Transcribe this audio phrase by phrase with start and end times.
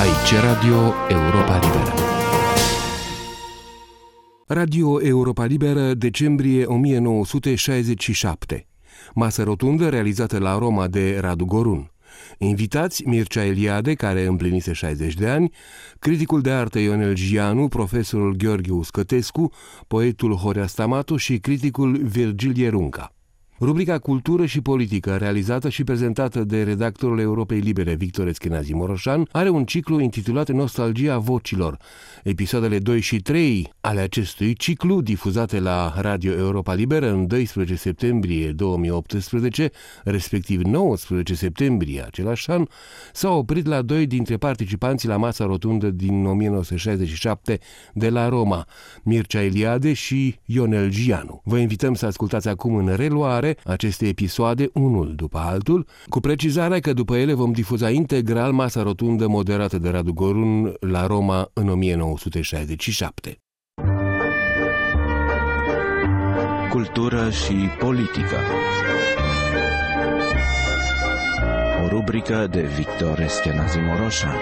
[0.00, 1.94] Aici Radio Europa Liberă.
[4.46, 8.66] Radio Europa Liberă, decembrie 1967.
[9.14, 11.90] Masă rotundă realizată la Roma de Radu Gorun.
[12.38, 15.52] Invitați Mircea Eliade, care împlinise 60 de ani,
[15.98, 19.52] criticul de artă Ionel Gianu, profesorul Gheorghe Uscătescu,
[19.86, 23.14] poetul Horea Stamatu și criticul Virgil Ierunca.
[23.62, 29.48] Rubrica Cultură și Politică, realizată și prezentată de redactorul Europei Libere Victor Eschenazi Moroșan, are
[29.48, 31.76] un ciclu intitulat Nostalgia vocilor.
[32.22, 38.52] Episoadele 2 și 3 ale acestui ciclu, difuzate la Radio Europa Liberă în 12 septembrie
[38.52, 39.70] 2018,
[40.04, 42.66] respectiv 19 septembrie același an,
[43.12, 47.58] s-au oprit la doi dintre participanții la masa rotundă din 1967
[47.94, 48.66] de la Roma,
[49.02, 51.40] Mircea Eliade și Ionel Gianu.
[51.44, 56.92] Vă invităm să ascultați acum în reluare aceste episoade unul după altul, cu precizarea că
[56.92, 63.38] după ele vom difuza integral masa rotundă moderată de Radu Gorun la Roma în 1967.
[66.70, 68.36] Cultură și politică
[71.84, 74.36] O rubrică de Victor Eschenazi Moroșan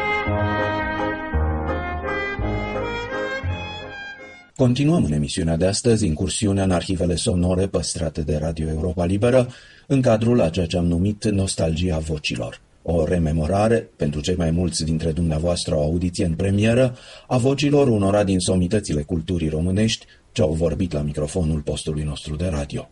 [4.58, 9.48] Continuăm în emisiunea de astăzi incursiunea în arhivele sonore păstrate de Radio Europa Liberă
[9.86, 12.60] în cadrul a ceea ce am numit Nostalgia Vocilor.
[12.82, 18.24] O rememorare, pentru cei mai mulți dintre dumneavoastră o audiție în premieră, a vocilor unora
[18.24, 22.88] din somitățile culturii românești ce au vorbit la microfonul postului nostru de radio.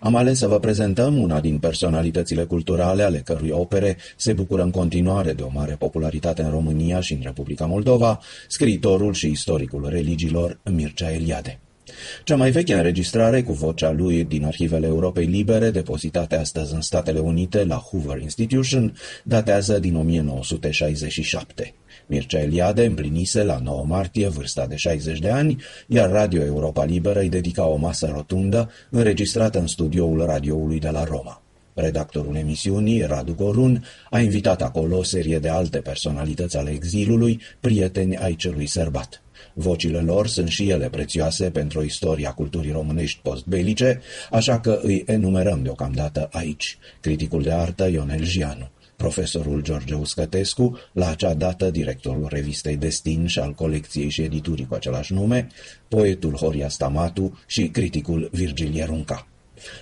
[0.00, 4.70] Am ales să vă prezentăm una din personalitățile culturale ale cărui opere se bucură în
[4.70, 10.58] continuare de o mare popularitate în România și în Republica Moldova, scriitorul și istoricul religiilor
[10.64, 11.60] Mircea Eliade.
[12.24, 17.18] Cea mai veche înregistrare cu vocea lui din arhivele Europei Libere, depozitate astăzi în Statele
[17.18, 21.74] Unite la Hoover Institution, datează din 1967.
[22.10, 27.20] Mircea Eliade împlinise la 9 martie vârsta de 60 de ani, iar Radio Europa Liberă
[27.20, 31.42] îi dedica o masă rotundă înregistrată în studioul radioului de la Roma.
[31.74, 38.16] Redactorul emisiunii, Radu Gorun, a invitat acolo o serie de alte personalități ale exilului, prieteni
[38.16, 39.22] ai celui sărbat.
[39.52, 45.62] Vocile lor sunt și ele prețioase pentru istoria culturii românești postbelice, așa că îi enumerăm
[45.62, 46.78] deocamdată aici.
[47.00, 53.38] Criticul de artă Ionel Gianu, profesorul George Uscătescu, la acea dată directorul revistei Destin și
[53.38, 55.48] al colecției și editurii cu același nume,
[55.88, 59.26] poetul Horia Stamatu și criticul Virgil Ierunca.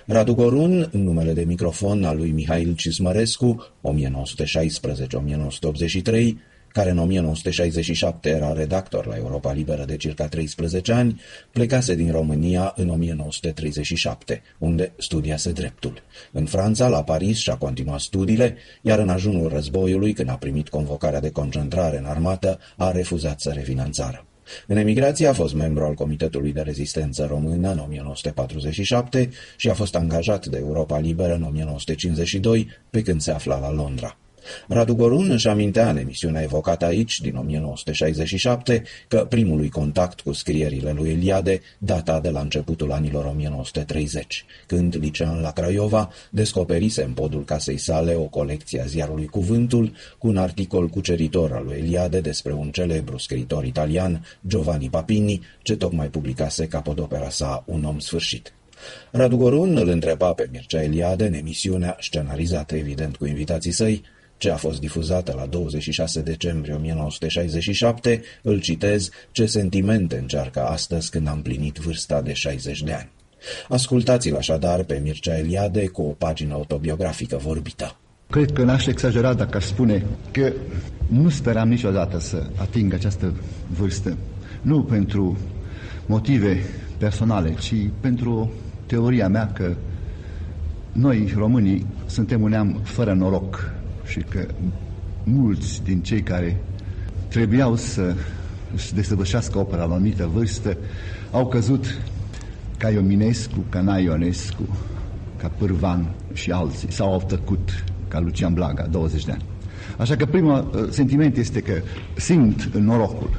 [0.05, 6.33] Radu Gorun, în numele de microfon al lui Mihail Cismărescu, 1916-1983,
[6.79, 12.73] care în 1967 era redactor la Europa Liberă de circa 13 ani, plecase din România
[12.75, 16.03] în 1937, unde studiase dreptul.
[16.31, 21.19] În Franța, la Paris, și-a continuat studiile, iar în ajunul războiului, când a primit convocarea
[21.19, 24.25] de concentrare în armată, a refuzat să revină în țară.
[24.67, 29.95] În emigrație a fost membru al Comitetului de Rezistență Română în 1947 și a fost
[29.95, 34.17] angajat de Europa Liberă în 1952, pe când se afla la Londra.
[34.67, 40.91] Radu Gorun își amintea în emisiunea evocată aici, din 1967, că primului contact cu scrierile
[40.91, 47.43] lui Eliade data de la începutul anilor 1930, când, licean la Craiova, descoperise în podul
[47.43, 52.53] casei sale o colecție a ziarului Cuvântul cu un articol cuceritor al lui Eliade despre
[52.53, 58.53] un celebru scriitor italian, Giovanni Papini, ce tocmai publicase capodopera sa Un om sfârșit.
[59.11, 64.03] Radu Gorun îl întreba pe Mircea Eliade în emisiunea, scenarizată evident cu invitații săi,
[64.39, 71.27] ce a fost difuzată la 26 decembrie 1967, îl citez, ce sentimente încearcă astăzi când
[71.27, 73.09] am plinit vârsta de 60 de ani.
[73.69, 77.95] Ascultați-l așadar pe Mircea Eliade cu o pagină autobiografică vorbită.
[78.29, 80.53] Cred că n-aș exagera dacă aș spune că
[81.07, 83.33] nu speram niciodată să ating această
[83.67, 84.17] vârstă.
[84.61, 85.37] Nu pentru
[86.05, 86.63] motive
[86.97, 88.51] personale, ci pentru
[88.85, 89.75] teoria mea că
[90.91, 93.78] noi, românii, suntem un neam fără noroc
[94.09, 94.45] și că
[95.23, 96.61] mulți din cei care
[97.27, 98.15] trebuiau să
[98.75, 100.77] își desăvârșească opera la o anumită vârstă
[101.31, 102.01] au căzut
[102.77, 104.77] ca Iominescu, ca Naionescu,
[105.37, 109.43] ca Pârvan și alții, sau au tăcut ca Lucian Blaga, 20 de ani.
[109.97, 111.73] Așa că primul uh, sentiment este că
[112.15, 113.29] simt norocul,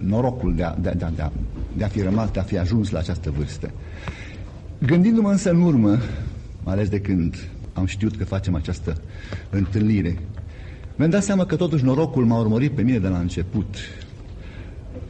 [0.00, 1.32] norocul de a, de, de, de, a,
[1.76, 3.70] de a fi rămas, de a fi ajuns la această vârstă.
[4.78, 5.98] Gândindu-mă însă în urmă,
[6.64, 7.36] mai ales de când
[7.78, 9.00] am știut că facem această
[9.50, 10.18] întâlnire.
[10.96, 13.76] Mi-am dat seama că totuși norocul m-a urmărit pe mine de la început.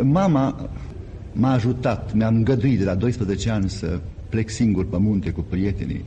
[0.02, 0.70] Mama
[1.32, 6.04] m-a ajutat, mi-a îngăduit de la 12 ani să plec singur pe munte cu prietenii.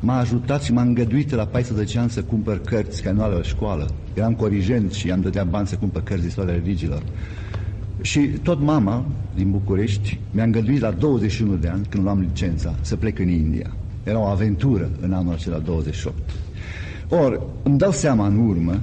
[0.00, 3.42] m-a ajutat și m-a îngăduit la 14 ani să cumpăr cărți care nu ale la
[3.42, 3.90] școală.
[4.14, 7.02] Eram corigent și am dădea bani să cumpăr cărți de istoria religiilor.
[8.00, 12.96] Și tot mama din București mi-a îngăduit la 21 de ani, când luam licența, să
[12.96, 13.76] plec în India.
[14.06, 16.14] Era o aventură în anul acela 28.
[17.08, 18.80] Or, îmi dau seama în urmă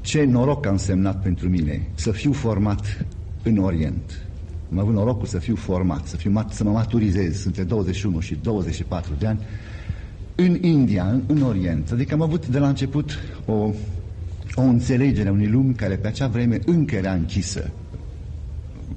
[0.00, 3.06] ce noroc a însemnat pentru mine să fiu format
[3.42, 4.28] în Orient.
[4.72, 9.12] Am avut norocul să fiu format, să, fiu, să mă maturizez între 21 și 24
[9.18, 9.38] de ani
[10.34, 11.90] în India, în, în Orient.
[11.90, 13.70] Adică am avut de la început o,
[14.54, 17.70] o înțelegere a unei lumi care pe acea vreme încă era închisă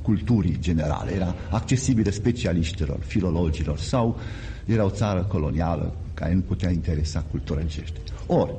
[0.02, 4.19] culturii generale, era accesibilă specialiștilor, filologilor sau
[4.68, 8.00] era o țară colonială care nu putea interesa cultura încește.
[8.25, 8.52] Ori,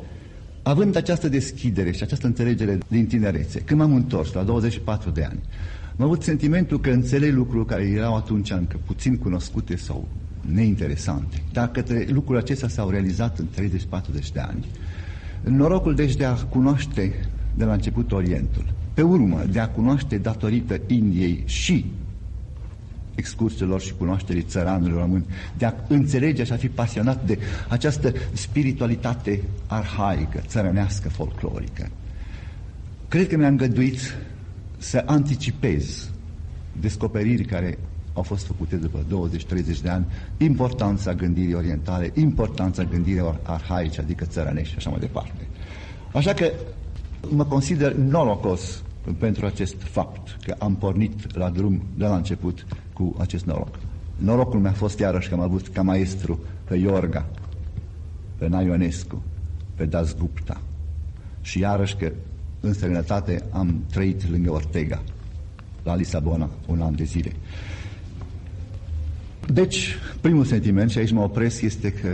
[0.63, 5.39] având această deschidere și această înțelegere din tinerețe, când m-am întors la 24 de ani,
[5.99, 10.09] am avut sentimentul că înțeleg lucruri care erau atunci încă puțin cunoscute sau
[10.53, 13.47] neinteresante, dar către lucrurile acestea s-au realizat în
[14.27, 14.65] 30-40 de ani.
[15.45, 17.15] Norocul deci de a cunoaște
[17.55, 18.65] de la început Orientul,
[18.95, 21.85] pe urmă de a cunoaște datorită Indiei și
[23.19, 25.25] excursiilor și cunoașterii țăranului român,
[25.57, 27.39] de a înțelege și a fi pasionat de
[27.69, 31.91] această spiritualitate arhaică, țărănească, folclorică.
[33.09, 33.99] Cred că mi-a îngăduit
[34.79, 36.11] să anticipez
[36.81, 37.79] descoperiri care
[38.13, 39.29] au fost făcute după
[39.79, 40.07] 20-30 de ani,
[40.37, 45.49] importanța gândirii orientale, importanța gândirii arhaice, adică țărănești și așa mai departe.
[46.13, 46.51] Așa că
[47.29, 48.83] mă consider norocos
[49.19, 52.67] pentru acest fapt, că am pornit la drum de la început
[52.99, 53.79] cu acest noroc.
[54.17, 57.27] Norocul mi-a fost iarăși că am avut ca maestru pe Iorga,
[58.39, 59.23] pe Naionescu,
[59.75, 60.61] pe Das Gupta
[61.41, 62.13] și iarăși că
[62.61, 65.03] în străinătate am trăit lângă Ortega,
[65.83, 67.33] la Lisabona, un an de zile.
[69.53, 72.09] Deci, primul sentiment, și aici mă opresc, este că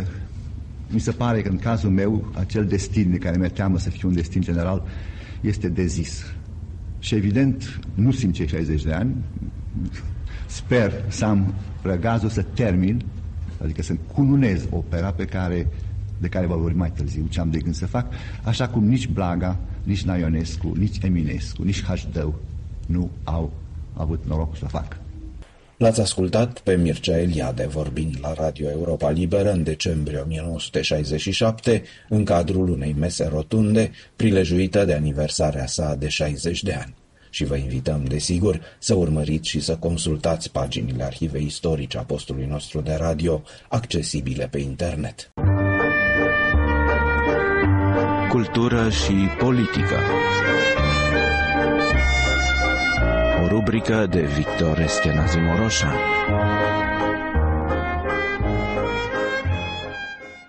[0.90, 4.08] mi se pare că în cazul meu, acel destin de care mi-e teamă să fie
[4.08, 4.82] un destin general,
[5.40, 6.24] este dezis.
[6.98, 9.14] Și evident, nu simt cei 60 de ani,
[10.54, 13.04] sper să am răgazul să termin,
[13.62, 15.66] adică să cununez opera pe care,
[16.18, 18.06] de care vă vorbim mai târziu, ce am de gând să fac,
[18.42, 22.34] așa cum nici Blaga, nici Naionescu, nici Eminescu, nici Hașdău
[22.86, 23.52] nu au
[23.92, 24.96] avut norocul să facă.
[25.76, 32.68] L-ați ascultat pe Mircea Eliade vorbind la Radio Europa Liberă în decembrie 1967 în cadrul
[32.68, 36.94] unei mese rotunde prilejuită de aniversarea sa de 60 de ani.
[37.34, 42.80] Și vă invităm, desigur, să urmăriți și să consultați paginile arhivei istorice a postului nostru
[42.80, 45.32] de radio, accesibile pe internet.
[48.30, 49.98] Cultură și politică
[53.42, 55.94] o rubrică de Victor Eschenazi Moroșa.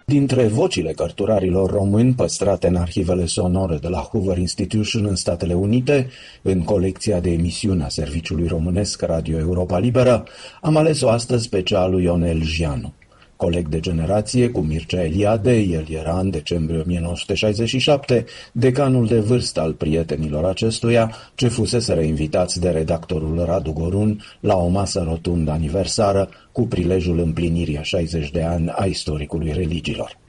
[0.07, 6.10] Dintre vocile cărturarilor români păstrate în arhivele sonore de la Hoover Institution în Statele Unite,
[6.42, 10.24] în colecția de emisiuni a Serviciului Românesc Radio Europa Liberă,
[10.62, 12.94] am ales-o astăzi pe cea lui Ionel Gianu.
[13.36, 19.74] Coleg de generație cu Mircea Eliade, el era în decembrie 1967 decanul de vârstă al
[19.74, 26.62] prietenilor acestuia, ce fusese reinvitați de redactorul Radu Gorun la o masă rotundă aniversară cu
[26.68, 30.24] prilejul împlinirii a 60 de ani a istoricului religiilor.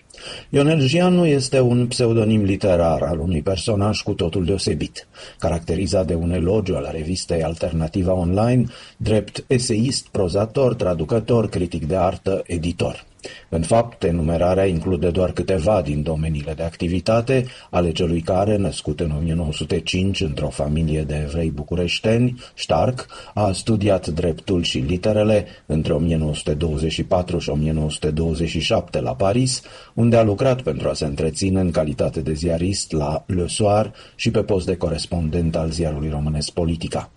[0.50, 5.06] Ionel Gianu este un pseudonim literar al unui personaj cu totul deosebit,
[5.38, 8.64] caracterizat de un elogiu al revistei Alternativa Online,
[8.96, 13.04] drept eseist, prozator, traducător, critic de artă, editor.
[13.48, 19.10] În fapt, enumerarea include doar câteva din domeniile de activitate ale celui care, născut în
[19.18, 27.48] 1905 într-o familie de evrei bucureșteni, Stark, a studiat dreptul și literele între 1924 și
[27.48, 29.62] 1927 la Paris,
[29.94, 34.30] unde a lucrat pentru a se întreține în calitate de ziarist la Le Soir și
[34.30, 37.10] pe post de corespondent al ziarului românesc Politica.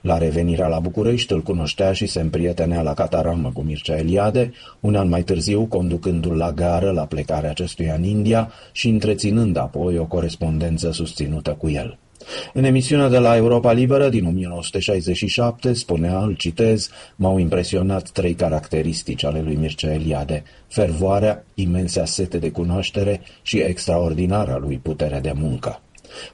[0.00, 4.94] La revenirea la București îl cunoștea și se împrietenea la cataramă cu Mircea Eliade, un
[4.94, 10.04] an mai târziu conducându-l la gară la plecarea acestuia în India și întreținând apoi o
[10.04, 11.98] corespondență susținută cu el.
[12.52, 19.24] În emisiunea de la Europa Liberă din 1967 spunea, îl citez, m-au impresionat trei caracteristici
[19.24, 25.80] ale lui Mircea Eliade, fervoarea, imensea sete de cunoaștere și extraordinara lui putere de muncă.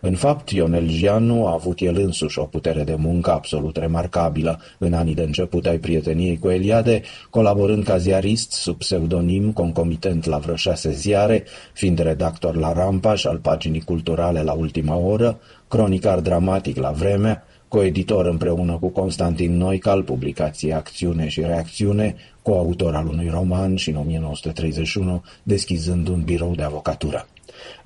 [0.01, 4.93] În fapt, Ionel Gianu a avut el însuși o putere de muncă absolut remarcabilă în
[4.93, 10.57] anii de început ai prieteniei cu Eliade, colaborând ca ziarist sub pseudonim concomitent la vreo
[10.57, 16.77] șase ziare, fiind redactor la Rampa și al paginii culturale la ultima oră, cronicar dramatic
[16.77, 23.77] la vremea, coeditor împreună cu Constantin Noical, publicație Acțiune și Reacțiune, coautor al unui roman
[23.77, 27.27] și în 1931 deschizând un birou de avocatură.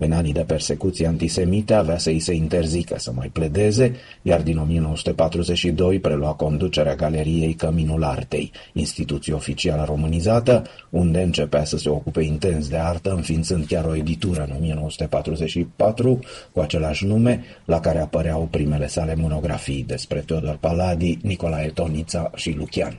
[0.02, 4.58] În anii de persecuție antisemite avea să îi se interzică să mai pledeze, iar din
[4.58, 12.68] 1942 prelua conducerea galeriei Căminul Artei, instituție oficială românizată, unde începea să se ocupe intens
[12.68, 16.18] de artă, înființând chiar o editură în 1944
[16.52, 22.54] cu același nume, la care apăreau primele sale monografii despre Teodor Paladi, Nicolae Tonița și
[22.58, 22.98] Lucian.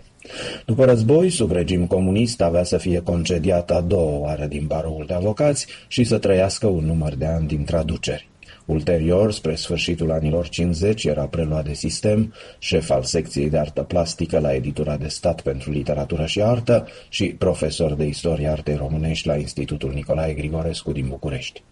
[0.65, 5.13] După război, sub regim comunist, avea să fie concediat a doua oară din baroul de
[5.13, 8.29] avocați și să trăiască un număr de ani din traduceri.
[8.65, 14.39] Ulterior, spre sfârșitul anilor 50, era preluat de sistem, șef al secției de artă plastică
[14.39, 19.35] la Editura de Stat pentru Literatură și Artă și profesor de istorie artei românești la
[19.35, 21.63] Institutul Nicolae Grigorescu din București.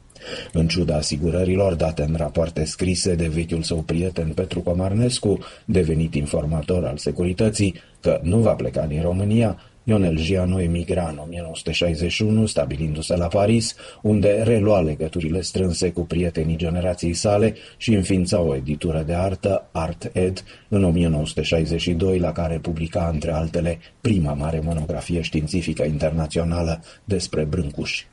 [0.53, 6.85] În ciuda asigurărilor date în rapoarte scrise de vechiul său prieten Petru Comarnescu, devenit informator
[6.85, 13.27] al securității, că nu va pleca din România, Ionel Gianu emigra în 1961, stabilindu-se la
[13.27, 19.69] Paris, unde relua legăturile strânse cu prietenii generației sale și înființa o editură de artă,
[19.71, 27.43] Art Ed, în 1962, la care publica, între altele, prima mare monografie științifică internațională despre
[27.43, 28.07] brâncuși.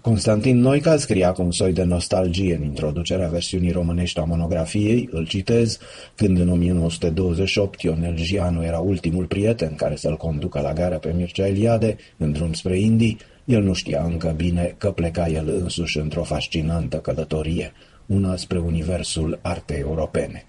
[0.00, 5.26] Constantin Noica scria cu un soi de nostalgie în introducerea versiunii românești a monografiei, îl
[5.26, 5.78] citez,
[6.14, 11.46] când în 1928 Ionel Gianu era ultimul prieten care să-l conducă la gara pe Mircea
[11.46, 16.22] Eliade, în drum spre Indii, el nu știa încă bine că pleca el însuși într-o
[16.22, 17.72] fascinantă călătorie,
[18.06, 20.44] una spre universul artei europene.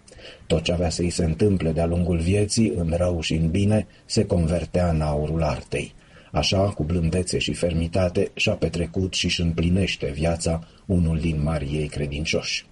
[0.47, 4.25] Tot ce avea să-i se întâmple de-a lungul vieții, în rău și în bine, se
[4.25, 5.93] convertea în aurul artei.
[6.35, 11.87] Așa, cu blândețe și fermitate, și-a petrecut și își împlinește viața unul din marii ei
[11.87, 12.65] credincioși.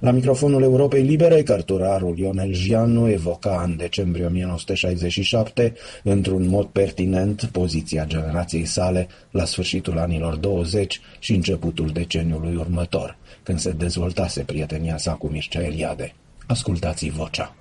[0.00, 8.04] La microfonul Europei Libere, cărturarul Ionel Gianu evoca în decembrie 1967, într-un mod pertinent, poziția
[8.04, 15.12] generației sale la sfârșitul anilor 20 și începutul deceniului următor, când se dezvoltase prietenia sa
[15.12, 16.14] cu Mircea Eliade.
[16.46, 17.54] Ascultați vocea.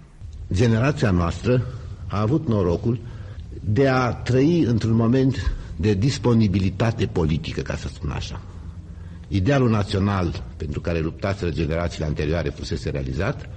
[0.54, 1.66] Generația noastră
[2.08, 3.00] a avut norocul
[3.60, 8.42] de a trăi într-un moment de disponibilitate politică, ca să spun așa.
[9.28, 13.50] Idealul național pentru care luptaseră generațiile anterioare fusese realizat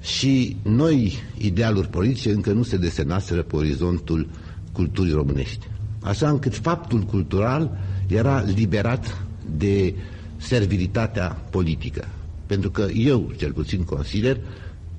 [0.00, 4.28] și noi idealuri politice încă nu se desenaseră pe orizontul
[4.72, 5.66] culturii românești.
[6.02, 9.22] Așa încât faptul cultural era liberat
[9.56, 9.94] de
[10.36, 12.08] servilitatea politică.
[12.46, 14.40] Pentru că eu, cel puțin, consider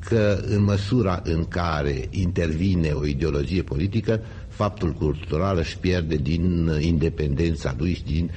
[0.05, 4.21] că în măsura în care intervine o ideologie politică,
[4.59, 8.31] faptul cultural își pierde din independența lui și din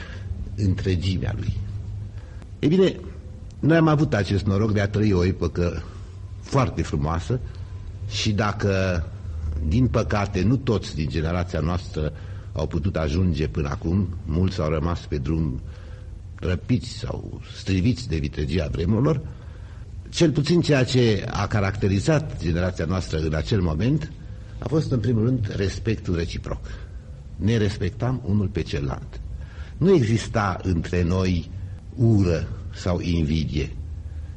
[0.57, 1.53] întregimea lui.
[2.59, 2.97] E bine,
[3.59, 5.83] noi am avut acest noroc de a trăi o epocă
[6.41, 7.41] foarte frumoasă
[8.09, 9.05] și dacă,
[9.67, 12.13] din păcate, nu toți din generația noastră
[12.53, 15.61] au putut ajunge până acum, mulți au rămas pe drum
[16.35, 19.21] răpiți sau striviți de vitregia vremurilor,
[20.09, 24.13] cel puțin ceea ce a caracterizat generația noastră în acel moment
[24.63, 26.61] a fost în primul rând respectul reciproc.
[27.37, 29.21] Ne respectam unul pe celălalt.
[29.77, 31.51] Nu exista între noi
[31.95, 33.73] ură sau invidie,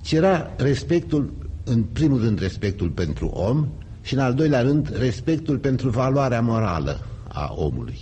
[0.02, 3.68] ci era respectul, în primul rând respectul pentru om
[4.02, 8.00] și în al doilea rând respectul pentru valoarea morală a omului.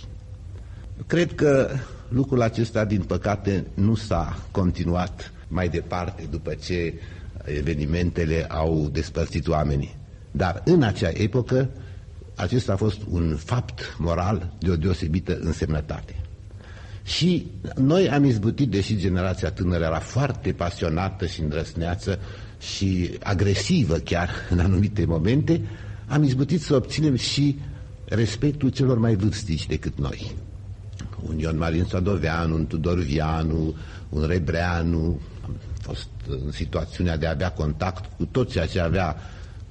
[1.06, 1.70] Cred că
[2.08, 6.94] lucrul acesta, din păcate, nu s-a continuat mai departe după ce
[7.44, 9.96] evenimentele au despărțit oamenii.
[10.30, 11.68] Dar în acea epocă
[12.34, 16.16] acesta a fost un fapt moral de o deosebită însemnătate.
[17.04, 22.18] Și noi am izbutit, deși generația tânără era foarte pasionată și îndrăsneață
[22.58, 25.60] și agresivă chiar în anumite momente,
[26.06, 27.58] am izbutit să obținem și
[28.04, 30.32] respectul celor mai vârstici decât noi.
[31.28, 33.74] Un Ion Marin Sadoveanu, un Tudor Vianu,
[34.08, 39.16] un Rebreanu, am fost în situațiunea de a avea contact cu tot ceea ce avea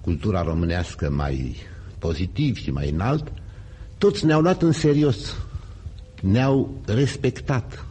[0.02, 1.56] cultura românească mai
[2.04, 3.32] pozitiv și mai înalt,
[3.98, 5.36] toți ne-au luat în serios,
[6.22, 7.86] ne-au respectat,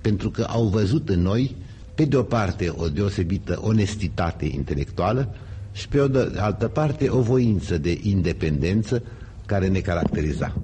[0.00, 1.54] pentru că au văzut în noi,
[1.94, 5.34] pe de o parte, o deosebită onestitate intelectuală
[5.72, 9.02] și pe o de altă parte, o voință de independență
[9.46, 10.54] care ne caracteriza.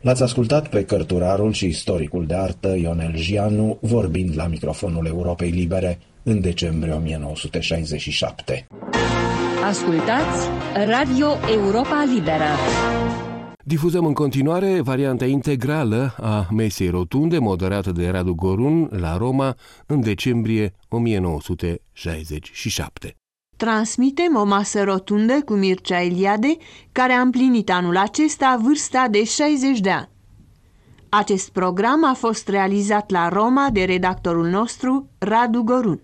[0.00, 5.98] L-ați ascultat pe cărturarul și istoricul de artă Ionel Gianu vorbind la microfonul Europei Libere
[6.22, 8.66] în decembrie 1967.
[9.62, 10.48] Ascultați
[10.86, 12.44] Radio Europa Liberă.
[13.64, 20.00] Difuzăm în continuare varianta integrală a mesei rotunde moderată de Radu Gorun la Roma în
[20.00, 23.16] decembrie 1967.
[23.56, 26.56] transmitem o masă rotundă cu Mircea Eliade,
[26.92, 30.08] care a împlinit anul acesta vârsta de 60 de ani.
[31.08, 36.00] Acest program a fost realizat la Roma de redactorul nostru, Radu Gorun.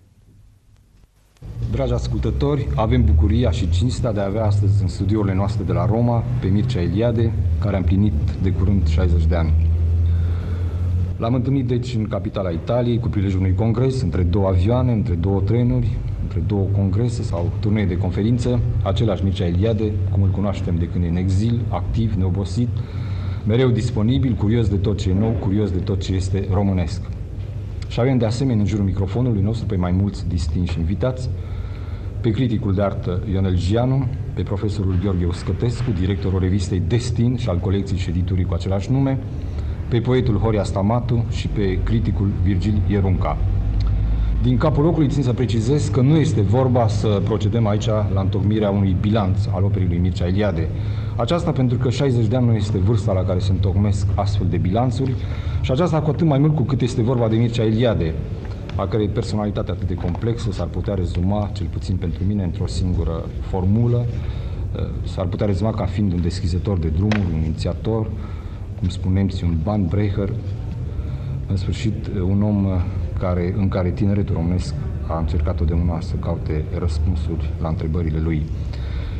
[1.71, 5.85] Dragi ascultători, avem bucuria și cinstea de a avea astăzi în studiourile noastre de la
[5.85, 9.53] Roma pe Mircea Eliade, care a împlinit de curând 60 de ani.
[11.17, 15.41] L-am întâlnit deci în capitala Italiei cu prilejul unui congres între două avioane, între două
[15.41, 20.87] trenuri, între două congrese sau turnee de conferință, același Mircea Eliade, cum îl cunoaștem de
[20.87, 22.69] când e în exil, activ, neobosit,
[23.47, 27.01] mereu disponibil, curios de tot ce e nou, curios de tot ce este românesc.
[27.89, 31.29] Și avem de asemenea în jurul microfonului nostru pe mai mulți distinși invitați,
[32.21, 37.57] pe criticul de artă Ionel Gianu, pe profesorul Gheorghe Uscătescu, directorul revistei Destin și al
[37.57, 39.19] colecției și editurii cu același nume,
[39.87, 43.37] pe poetul Horia Stamatu și pe criticul Virgil Ierunca.
[44.41, 48.69] Din capul locului țin să precizez că nu este vorba să procedăm aici la întocmirea
[48.69, 50.67] unui bilanț al operii lui Mircea Eliade.
[51.19, 54.57] Aceasta pentru că 60 de ani nu este vârsta la care se întocmesc astfel de
[54.57, 55.15] bilanțuri
[55.61, 58.13] și aceasta cu atât mai mult cu cât este vorba de Mircea Eliade,
[58.75, 63.25] a cărei personalitate atât de complexă s-ar putea rezuma, cel puțin pentru mine, într-o singură
[63.41, 64.05] formulă,
[65.03, 68.09] s-ar putea rezuma ca fiind un deschizător de drumuri, un inițiator,
[68.79, 70.29] cum spunem, un bahnbrecher,
[71.47, 72.67] în sfârșit un om
[73.19, 74.73] care, în care tineretul românesc
[75.07, 78.45] a încercat totdeauna să caute răspunsuri la întrebările lui.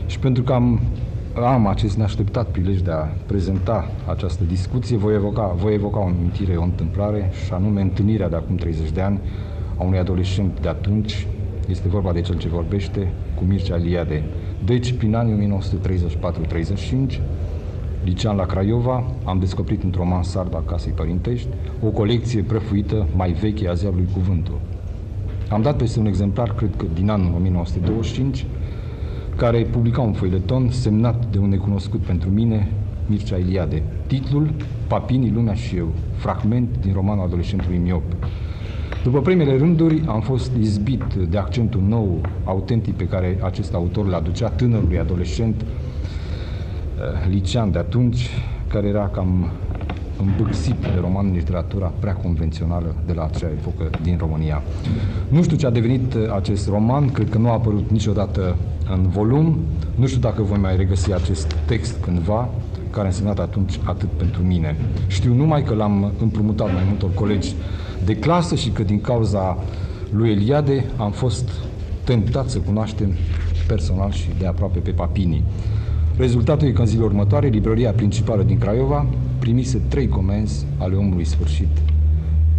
[0.06, 0.80] Și pentru că am,
[1.34, 6.56] am acest neașteptat prilej de a prezenta această discuție, voi evoca, voi evoca o amintire,
[6.56, 9.20] o întâmplare, și anume întâlnirea de acum 30 de ani
[9.78, 11.28] a unui adolescent de atunci,
[11.68, 14.24] este vorba de cel ce vorbește, cu Mircea Eliade.
[14.66, 15.60] Deci, prin anii
[17.16, 17.20] 1934-35,
[18.04, 21.48] licean la Craiova, am descoperit într-o mansardă a casei părintești
[21.84, 24.60] o colecție prăfuită mai veche a ziarului Cuvântul.
[25.50, 28.46] Am dat peste un exemplar, cred că din anul 1925,
[29.40, 32.72] care publica un foileton semnat de un necunoscut pentru mine,
[33.06, 33.84] Mircea Iliade.
[34.08, 34.50] Titlul,
[34.88, 38.04] Papinii, lumea și eu, fragment din romanul adolescentului miop.
[39.04, 44.14] După primele rânduri am fost izbit de accentul nou, autentic pe care acest autor îl
[44.14, 45.66] aducea tânărului adolescent
[47.00, 48.30] Eh, licean de atunci,
[48.68, 49.52] care era cam
[50.20, 54.62] îmbârțit de roman în literatura prea convențională de la acea epocă din România.
[55.28, 58.56] Nu știu ce a devenit eh, acest roman, cred că nu a apărut niciodată
[58.92, 59.58] în volum,
[59.96, 62.50] nu știu dacă voi mai regăsi acest text cândva,
[62.90, 64.76] care a însemnat atunci atât pentru mine.
[65.08, 67.54] Știu numai că l-am împrumutat mai multor colegi
[68.06, 69.58] de clasă și că din cauza
[70.12, 71.50] lui Eliade am fost
[72.04, 73.14] tentat să cunoaștem
[73.68, 75.44] personal și de aproape pe Papini.
[76.18, 79.06] Rezultatul e că în zilele următoare, librăria principală din Craiova
[79.40, 81.78] primise trei comenzi ale omului sfârșit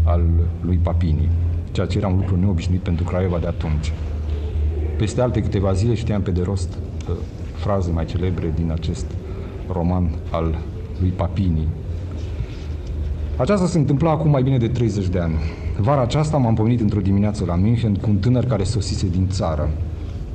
[0.05, 0.23] al
[0.61, 1.29] lui Papini,
[1.73, 3.93] ceea ce era un lucru neobișnuit pentru Craiova de atunci.
[4.97, 7.15] Peste alte câteva zile știam pe de rost uh,
[7.55, 9.07] fraze mai celebre din acest
[9.73, 10.59] roman al
[11.01, 11.69] lui Papini.
[13.37, 15.35] Aceasta se întâmpla acum mai bine de 30 de ani.
[15.79, 19.71] Vara aceasta m-am pomenit într-o dimineață la München cu un tânăr care sosise din țară.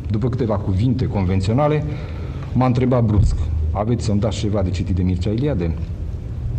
[0.10, 1.84] După câteva cuvinte convenționale,
[2.58, 3.36] M-a întrebat brusc,
[3.72, 5.72] aveți să-mi dați ceva de citit de Mircea Iliade?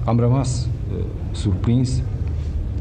[0.07, 2.03] Am rămas uh, surprins,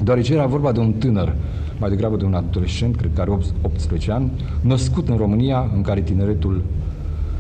[0.03, 1.35] deoarece era vorba de un tânăr,
[1.79, 6.01] mai degrabă de un adolescent, cred că are 18 ani, născut în România, în care
[6.01, 6.63] tineretul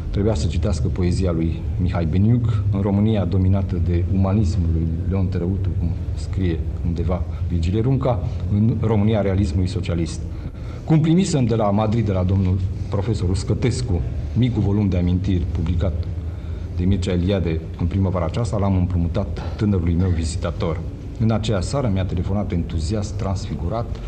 [0.09, 5.69] trebuia să citească poezia lui Mihai Beniuc, în România dominată de umanismul lui Leon Tărăutu,
[5.79, 10.21] cum scrie undeva Virgile Runca, în România realismului socialist.
[10.85, 12.57] Cum primisem de la Madrid, de la domnul
[12.89, 14.01] profesor Scătescu,
[14.37, 15.93] micul volum de amintiri publicat
[16.77, 20.79] de Mircea Eliade în primăvara aceasta, l-am împrumutat tânărului meu vizitator.
[21.19, 23.99] În aceea seară mi-a telefonat entuziast, transfigurat,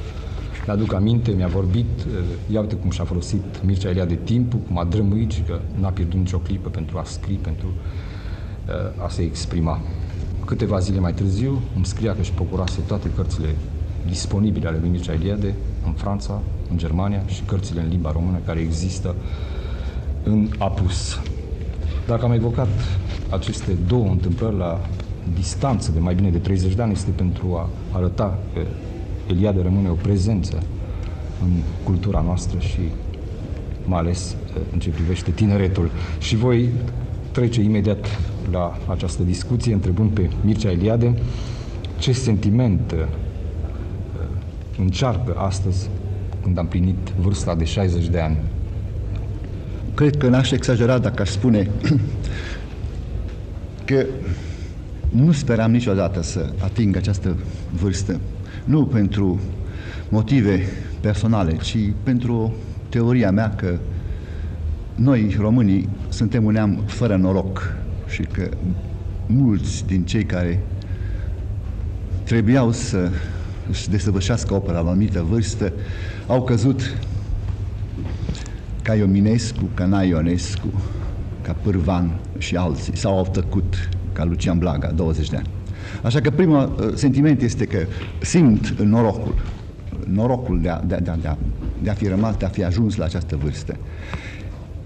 [0.66, 4.84] mi-aduc aminte, mi-a vorbit, eh, ia uite cum și-a folosit Mircea Eliade timpul, cum a
[4.84, 9.80] drămuit și că n-a pierdut nicio clipă pentru a scrie, pentru uh, a se exprima.
[10.46, 13.56] Câteva zile mai târziu îmi scria că își procurase toate cărțile
[14.08, 15.54] disponibile ale lui Mircea Eliade
[15.86, 19.16] în Franța, în Germania și cărțile în limba română care există
[20.24, 21.20] în apus.
[22.08, 22.68] Dacă am evocat
[23.30, 24.82] aceste două întâmplări la
[25.34, 28.62] distanță de mai bine de 30 de ani, este pentru a arăta că
[29.28, 30.64] Eliade rămâne o prezență
[31.44, 31.52] în
[31.84, 32.80] cultura noastră și
[33.86, 35.92] mai ales uh, în ce privește tineretul.
[36.20, 36.70] Și voi
[37.32, 38.20] trece imediat
[38.52, 41.14] la această discuție, întrebând pe Mircea Eliade
[41.98, 43.06] ce sentiment uh,
[44.80, 45.90] încearcă astăzi,
[46.42, 48.38] când am plinit vârsta de 60 de ani,
[49.98, 51.70] Cred că n-aș exagera dacă aș spune
[53.86, 54.06] că
[55.10, 57.36] nu speram niciodată să ating această
[57.82, 58.20] vârstă.
[58.64, 59.40] Nu pentru
[60.10, 60.62] motive
[61.02, 62.54] personale, ci pentru
[62.90, 63.78] teoria mea că
[64.96, 67.74] noi, românii, suntem un neam fără noroc
[68.08, 68.50] și că
[69.26, 70.64] mulți din cei care
[72.24, 73.10] trebuiau să
[73.70, 75.74] își desăvârșească opera la o anumită vârstă
[76.28, 76.98] au căzut
[78.88, 80.68] ca Iominescu, ca Naionescu,
[81.42, 85.48] ca Pârvan și alții, sau au tăcut ca Lucian Blaga, 20 de ani.
[86.04, 87.78] Așa că primul uh, sentiment este că
[88.22, 89.36] simt norocul,
[90.06, 91.38] norocul de a, de, a, de, a,
[91.84, 93.76] de a fi rămas, de a fi ajuns la această vârstă.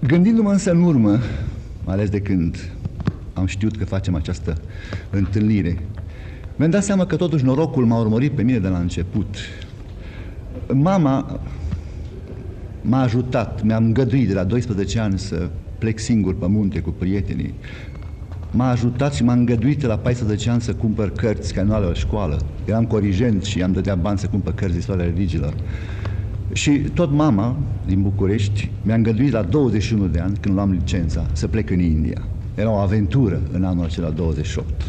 [0.06, 1.18] Gândindu-mă însă în urmă,
[1.84, 2.56] mai ales de când
[3.32, 4.56] am știut că facem această
[5.10, 5.78] întâlnire,
[6.56, 9.36] mi-am dat seama că totuși norocul m-a urmărit pe mine de la început.
[10.72, 11.40] Mama
[12.82, 17.54] m-a ajutat, mi-a îngăduit de la 12 ani să plec singur pe munte cu prietenii.
[18.50, 22.38] M-a ajutat și m-a îngăduit la 14 ani să cumpăr cărți ca la școală.
[22.64, 25.54] Eram corigent și am dădea bani să cumpăr cărți de istoria religiilor.
[26.52, 31.48] Și tot mama din București mi-a îngăduit la 21 de ani, când luam licența, să
[31.48, 32.22] plec în India.
[32.54, 34.84] Era o aventură în anul acela 28.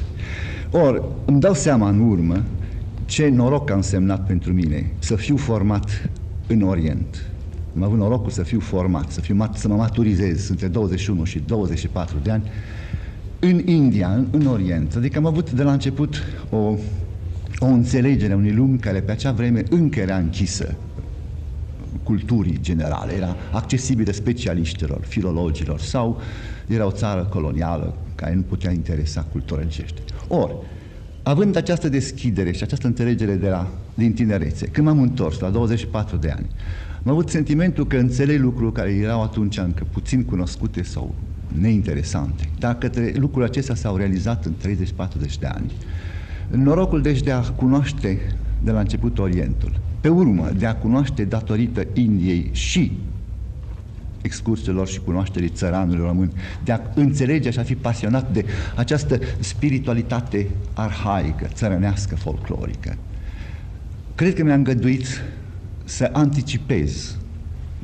[0.71, 2.43] Ori, îmi dau seama în urmă
[3.05, 6.09] ce noroc a însemnat pentru mine să fiu format
[6.47, 7.32] în Orient.
[7.75, 12.17] Am avut norocul să fiu format, să, fiu, să mă maturizez între 21 și 24
[12.23, 12.43] de ani
[13.39, 14.95] în India, în, în Orient.
[14.95, 16.75] Adică am avut de la început o,
[17.59, 20.75] o înțelegere a unei lumi care pe acea vreme încă era închisă
[22.03, 26.21] culturii generale, era accesibilă specialiștilor, filologilor sau
[26.67, 30.01] era o țară colonială care nu putea interesa cultura religește.
[30.27, 30.55] Ori,
[31.23, 36.17] având această deschidere și această înțelegere de la, din tinerețe, când m-am întors la 24
[36.17, 36.47] de ani,
[37.05, 41.15] am avut sentimentul că înțeleg lucruri care erau atunci încă puțin cunoscute sau
[41.47, 45.71] neinteresante, dar către lucrurile acestea s-au realizat în 30-40 de ani.
[46.47, 48.19] Norocul deci de a cunoaște
[48.63, 52.99] de la început Orientul, pe urmă de a cunoaște datorită Indiei și
[54.21, 56.31] excursiilor și cunoașterii țăranului român,
[56.63, 62.97] de a înțelege și aș fi pasionat de această spiritualitate arhaică, țărănească, folclorică.
[64.15, 65.05] Cred că mi-a îngăduit
[65.83, 67.17] să anticipez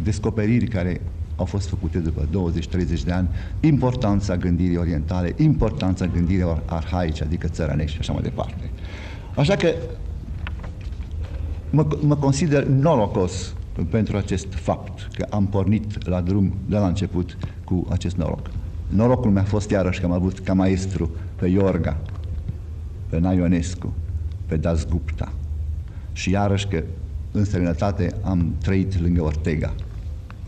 [0.03, 1.01] descoperiri care
[1.35, 7.93] au fost făcute după 20-30 de ani, importanța gândirii orientale, importanța gândirii arhaice, adică țărănești
[7.93, 8.71] și așa mai departe.
[9.35, 9.73] Așa că
[11.69, 13.53] mă, mă consider norocos
[13.89, 18.49] pentru acest fapt, că am pornit la drum de la început cu acest noroc.
[18.87, 21.97] Norocul mi-a fost iarăși că am avut ca maestru pe Iorga,
[23.09, 23.93] pe Naionescu,
[24.45, 25.33] pe Das Gupta.
[26.11, 26.83] Și iarăși că
[27.31, 29.75] în străinătate am trăit lângă Ortega,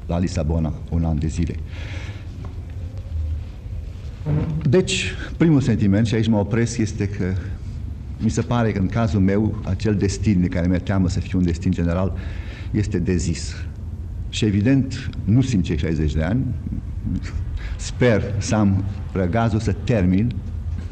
[0.06, 1.56] la Lisabona, un an de zile.
[4.70, 7.34] Deci, primul sentiment, și aici mă opresc, este că
[8.18, 11.38] mi se pare că în cazul meu, acel destin de care mi-e teamă să fiu
[11.38, 12.18] un destin general,
[12.72, 13.54] este dezis.
[14.30, 16.46] Și evident, nu simt cei 60 de ani,
[17.78, 20.32] sper să am răgazul să termin,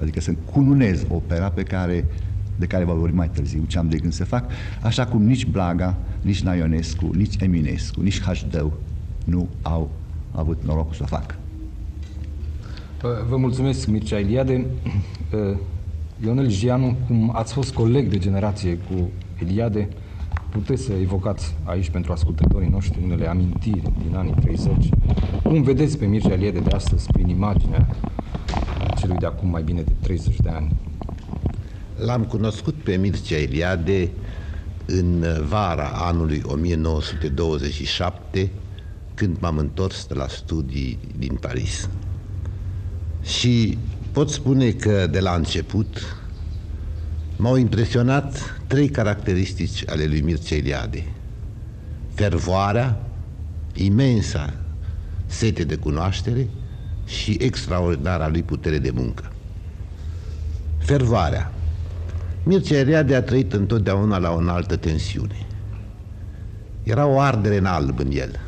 [0.01, 2.05] adică să cununez opera pe care,
[2.59, 5.45] de care va vorbi mai târziu, ce am de gând să fac, așa cum nici
[5.45, 8.73] Blaga, nici Naionescu, nici Eminescu, nici Hașdău
[9.25, 9.89] nu au
[10.31, 11.35] avut norocul să o facă.
[13.29, 14.65] Vă mulțumesc, Mircea Eliade.
[16.23, 19.09] Ionel Gianu, cum ați fost coleg de generație cu
[19.43, 19.87] Eliade,
[20.49, 24.89] puteți să evocați aici pentru ascultătorii noștri unele amintiri din anii 30.
[25.43, 27.87] Cum vedeți pe Mircea Eliade de astăzi prin imaginea
[28.97, 30.71] celui de acum mai bine de 30 de ani?
[31.99, 34.11] L-am cunoscut pe Mircea Eliade
[34.85, 38.51] în vara anului 1927,
[39.13, 41.89] când m-am întors de la studii din Paris.
[43.21, 43.77] Și
[44.11, 46.17] pot spune că de la început
[47.35, 51.13] m-au impresionat trei caracteristici ale lui Mircea Eliade.
[52.13, 53.09] Fervoarea,
[53.73, 54.53] imensa
[55.25, 56.49] sete de cunoaștere
[57.05, 59.31] și extraordinara lui putere de muncă.
[60.77, 61.53] Fervoarea.
[62.49, 65.45] Mircea Eliade a trăit întotdeauna la o înaltă tensiune.
[66.83, 68.39] Era o ardere în alb în el.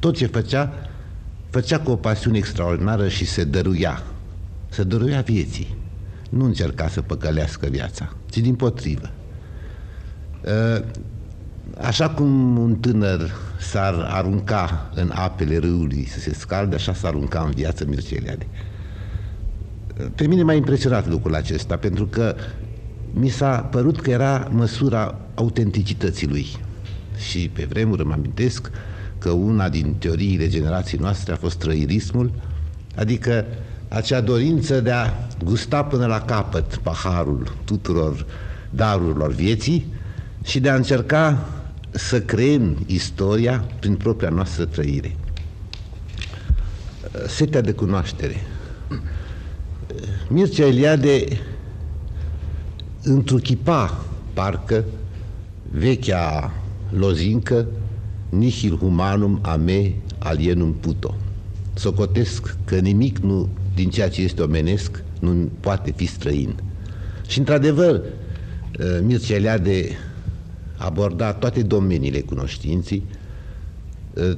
[0.00, 0.72] Tot ce făcea,
[1.50, 4.02] făcea cu o pasiune extraordinară și se dăruia.
[4.68, 5.76] Se dăruia vieții.
[6.30, 9.10] Nu încerca să păcălească viața, ci din potrivă.
[10.46, 10.84] Ă,
[11.80, 17.42] așa cum un tânăr s-ar arunca în apele râului să se scalde, așa s-ar arunca
[17.42, 18.46] în viață Mircea Eliade.
[20.14, 22.34] Pe mine m-a impresionat lucrul acesta, pentru că
[23.12, 26.46] mi s-a părut că era măsura autenticității lui.
[27.16, 28.70] Și pe vremuri îmi amintesc
[29.18, 32.32] că una din teoriile generației noastre a fost trăirismul,
[32.96, 33.44] adică
[33.88, 35.10] acea dorință de a
[35.44, 38.26] gusta până la capăt paharul tuturor
[38.70, 39.86] darurilor vieții
[40.44, 41.48] și de a încerca
[41.90, 45.16] să creăm istoria prin propria noastră trăire.
[47.26, 48.36] setea de cunoaștere.
[50.28, 51.24] Mircea Eliade
[53.02, 54.84] întruchipa, parcă,
[55.70, 56.54] vechea
[56.90, 57.66] lozincă
[58.28, 61.14] nihil humanum a me alienum puto.
[61.74, 66.54] Socotesc că nimic nu din ceea ce este omenesc nu poate fi străin.
[67.26, 68.02] Și într-adevăr,
[69.02, 69.88] Mircea Eliade
[70.76, 73.04] aborda toate domeniile cunoștinții,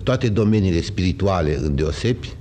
[0.02, 2.32] toate domeniile spirituale îndeosebi,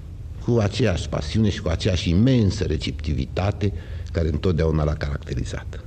[0.45, 3.73] cu aceeași pasiune și cu aceeași imensă receptivitate
[4.12, 5.83] care întotdeauna l-a caracterizat.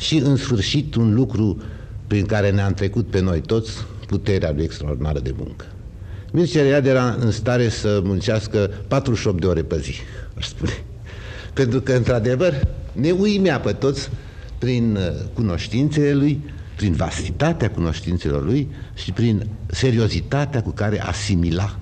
[0.00, 1.62] Și în sfârșit un lucru
[2.06, 3.72] prin care ne-a trecut pe noi toți
[4.06, 5.64] puterea lui extraordinară de muncă.
[6.32, 9.94] Mircea Eliade era în stare să muncească 48 de ore pe zi,
[10.36, 10.82] aș spune.
[11.52, 14.10] Pentru că, într-adevăr, ne uimea pe toți
[14.58, 16.40] prin uh, cunoștințele lui,
[16.76, 21.78] prin vastitatea cunoștințelor lui și prin seriozitatea cu care asimila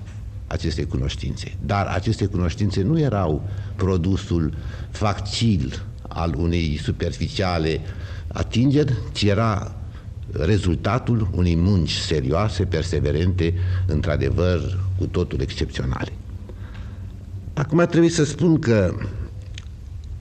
[0.47, 1.55] aceste cunoștințe.
[1.65, 4.53] Dar aceste cunoștințe nu erau produsul
[4.89, 7.81] facil al unei superficiale
[8.27, 9.75] atingeri, ci era
[10.31, 13.53] rezultatul unei munci serioase, perseverente,
[13.85, 16.11] într-adevăr, cu totul excepționale.
[17.53, 18.95] Acum trebuie să spun că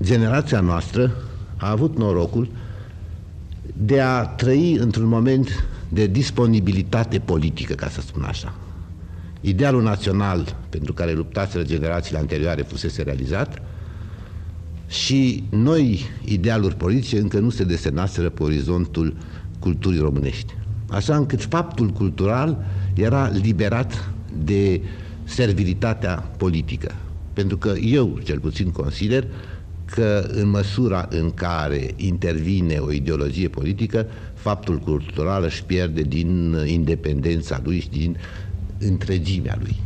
[0.02, 1.16] generația noastră
[1.56, 2.48] a avut norocul
[3.72, 8.54] de a trăi într-un moment de disponibilitate politică, ca să spun așa.
[9.40, 13.62] Idealul național pentru care luptaseră generațiile anterioare fusese realizat
[14.88, 19.16] și noi idealuri politice încă nu se desenaseră pe orizontul
[19.58, 20.54] culturii românești.
[20.90, 24.10] Așa încât faptul cultural era liberat
[24.44, 24.80] de
[25.24, 26.94] servilitatea politică.
[27.32, 29.26] Pentru că eu, cel puțin, consider
[29.84, 37.60] că în măsura în care intervine o ideologie politică, faptul cultural își pierde din independența
[37.64, 38.16] lui și din
[38.78, 39.76] întregimea lui.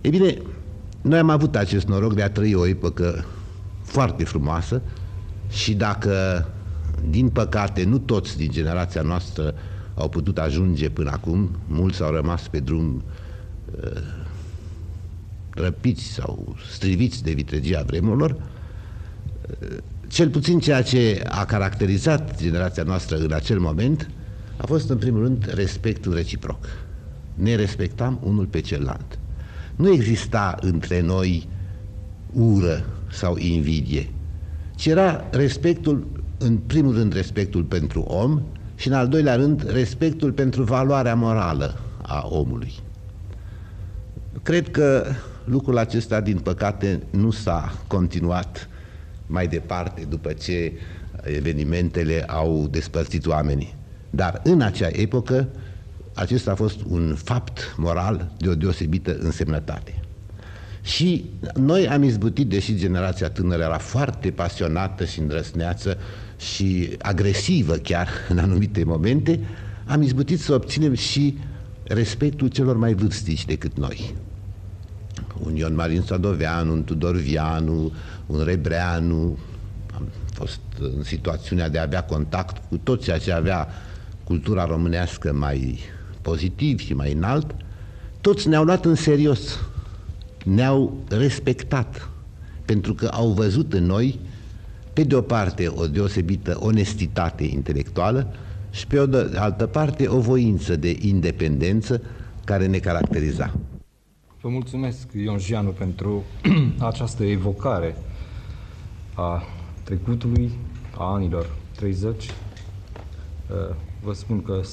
[0.00, 0.36] E bine,
[1.02, 3.24] noi am avut acest noroc de a trăi o epocă
[3.86, 4.82] foarte frumoasă
[5.50, 6.46] și dacă,
[7.08, 9.54] din păcate, nu toți din generația noastră
[9.94, 13.04] au putut ajunge până acum, mulți au rămas pe drum
[13.82, 14.02] uh,
[15.50, 19.76] răpiți sau striviți de vitregia vremurilor, uh,
[20.08, 24.10] cel puțin ceea ce a caracterizat generația noastră în acel moment
[24.56, 26.64] a fost, în primul rând, respectul reciproc.
[27.34, 29.18] Ne respectam unul pe celălalt.
[29.76, 31.48] Nu exista între noi
[32.32, 32.84] ură
[33.16, 34.08] sau invidie,
[34.74, 36.06] ci era respectul,
[36.38, 38.42] în primul rând, respectul pentru om
[38.74, 42.72] și, în al doilea rând, respectul pentru valoarea morală a omului.
[44.42, 45.06] Cred că
[45.44, 48.68] lucrul acesta, din păcate, nu s-a continuat
[49.26, 50.72] mai departe după ce
[51.22, 53.74] evenimentele au despărțit oamenii.
[54.10, 55.48] Dar în acea epocă,
[56.14, 60.00] acesta a fost un fapt moral de o deosebită însemnătate.
[60.86, 65.98] Și noi am izbutit, deși generația tânără era foarte pasionată și îndrăsneață
[66.38, 69.40] și agresivă chiar în anumite momente,
[69.86, 71.38] am izbutit să obținem și
[71.82, 74.14] respectul celor mai vârstici decât noi.
[75.38, 77.92] Un Ion Marin Sadoveanu, un Tudor Vianu,
[78.26, 79.38] un Rebreanu,
[79.94, 80.60] am fost
[80.96, 83.68] în situațiunea de a avea contact cu tot ceea ce avea
[84.24, 85.78] cultura românească mai
[86.22, 87.54] pozitiv și mai înalt,
[88.20, 89.58] toți ne-au luat în serios,
[90.46, 92.08] ne-au respectat,
[92.64, 94.18] pentru că au văzut în noi,
[94.92, 98.34] pe de o parte, o deosebită onestitate intelectuală
[98.70, 102.00] și pe o de altă parte, o voință de independență
[102.44, 103.54] care ne caracteriza.
[104.40, 106.24] Vă mulțumesc, Ion Jianu, pentru
[106.78, 107.96] această evocare
[109.14, 109.42] a
[109.82, 110.52] trecutului,
[110.96, 112.24] a anilor 30.
[112.24, 112.34] Uh,
[114.02, 114.68] vă spun că uh,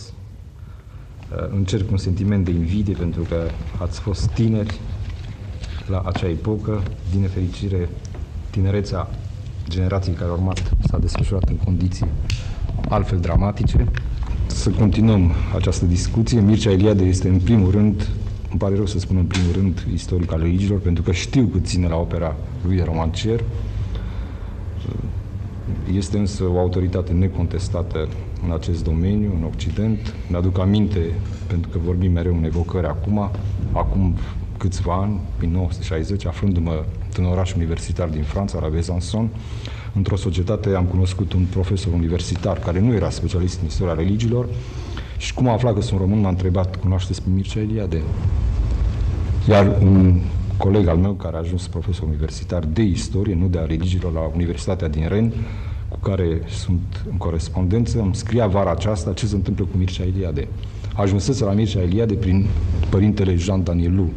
[1.49, 4.79] încerc un sentiment de invidie pentru că ați fost tineri
[5.87, 6.83] la acea epocă.
[7.11, 7.89] Din nefericire,
[8.49, 9.09] tinerețea
[9.69, 12.07] generației care a urmat s-a desfășurat în condiții
[12.89, 13.87] altfel dramatice.
[14.45, 16.39] Să continuăm această discuție.
[16.39, 18.07] Mircea Eliade este în primul rând
[18.53, 21.65] îmi pare rău să spun în primul rând istoric al religiilor, pentru că știu cât
[21.65, 23.43] ține la opera lui de romancier.
[25.93, 28.07] Este însă o autoritate necontestată
[28.45, 30.13] în acest domeniu, în Occident.
[30.29, 30.99] Mi-aduc aminte,
[31.47, 33.29] pentru că vorbim mereu în evocări acum,
[33.71, 34.15] acum
[34.57, 36.83] câțiva ani, prin 1960, aflându-mă
[37.17, 39.27] în oraș universitar din Franța, la Besançon,
[39.93, 44.47] într-o societate am cunoscut un profesor universitar care nu era specialist în istoria religiilor,
[45.17, 48.01] și cum a aflat că sunt român, m-a întrebat, cunoașteți pe Mircea Eliade?
[49.49, 50.21] Iar un
[50.57, 54.31] coleg al meu, care a ajuns profesor universitar de istorie, nu de a religiilor, la
[54.33, 55.33] Universitatea din Ren,
[55.87, 60.47] cu care sunt în corespondență, îmi scria vara aceasta ce se întâmplă cu Mircea Eliade.
[60.95, 62.45] Ajunsese la Mircea Eliade prin
[62.89, 64.09] părintele Jean Danielu,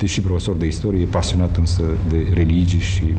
[0.00, 3.14] deși profesor de istorie, e pasionat însă de religii și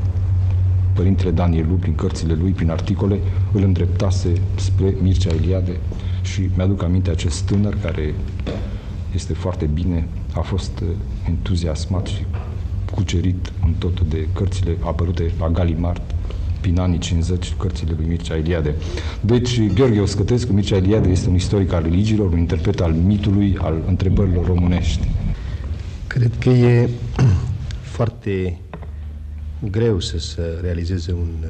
[0.94, 3.20] părintele Danielu, prin cărțile lui, prin articole,
[3.52, 5.80] îl îndreptase spre Mircea Eliade
[6.22, 8.14] și mi-aduc aminte acest tânăr care
[9.16, 10.88] este foarte bine, a fost uh,
[11.28, 12.26] entuziasmat și
[12.96, 16.02] cucerit în totul de cărțile apărute la Galimard
[16.62, 18.76] prin anii 50, cărțile lui Mircea Eliade.
[19.22, 23.82] Deci, Gheorghe Oscătescu, Mircea Eliade este un istoric al religiilor, un interpret al mitului, al
[23.88, 25.08] întrebărilor românești.
[26.12, 26.90] Cred că e
[27.96, 28.60] foarte
[29.70, 31.46] greu să se realizeze un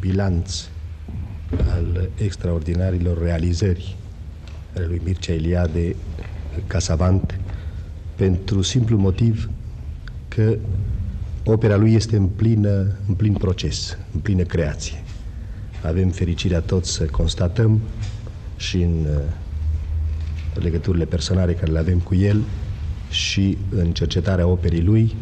[0.00, 0.68] bilanț
[1.70, 3.96] al extraordinarilor realizări
[4.76, 5.96] ale lui Mircea Eliade
[6.66, 7.38] ca savant
[8.14, 9.50] pentru simplu motiv
[10.28, 10.56] că
[11.44, 15.02] opera lui este în, plină, în plin proces, în plină creație.
[15.82, 17.80] Avem fericirea toți să constatăm
[18.56, 22.42] și în uh, legăturile personale care le avem cu el
[23.10, 25.14] și în cercetarea operii lui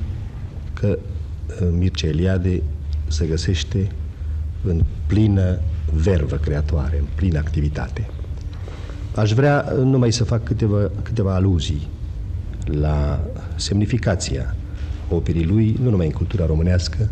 [0.73, 2.63] că uh, Mircea Eliade
[3.07, 3.91] se găsește
[4.63, 5.59] în plină
[5.93, 8.09] vervă creatoare, în plină activitate.
[9.15, 11.89] Aș vrea numai să fac câteva, câteva aluzii
[12.65, 13.25] la
[13.57, 14.55] semnificația
[15.09, 17.09] operii lui, nu numai în cultura românească,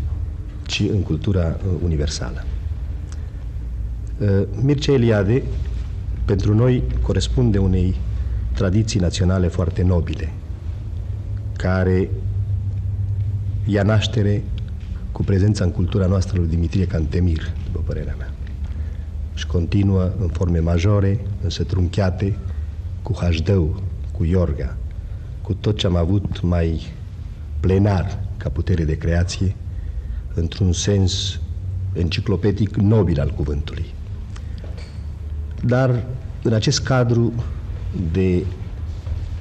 [0.66, 2.44] ci în cultura uh, universală.
[4.18, 4.28] Uh,
[4.62, 5.42] Mircea Eliade,
[6.24, 7.94] pentru noi, corespunde unei
[8.52, 10.32] tradiții naționale foarte nobile,
[11.62, 12.10] care
[13.64, 14.42] ia naștere
[15.12, 18.32] cu prezența în cultura noastră lui Dimitrie Cantemir, după părerea mea.
[19.34, 22.36] Și continuă în forme majore, însă trunchiate,
[23.02, 23.82] cu Hajdău,
[24.16, 24.76] cu Iorga,
[25.42, 26.92] cu tot ce am avut mai
[27.60, 29.54] plenar ca putere de creație,
[30.34, 31.40] într-un sens
[31.92, 33.86] enciclopedic nobil al cuvântului.
[35.64, 36.04] Dar
[36.42, 37.32] în acest cadru
[38.12, 38.44] de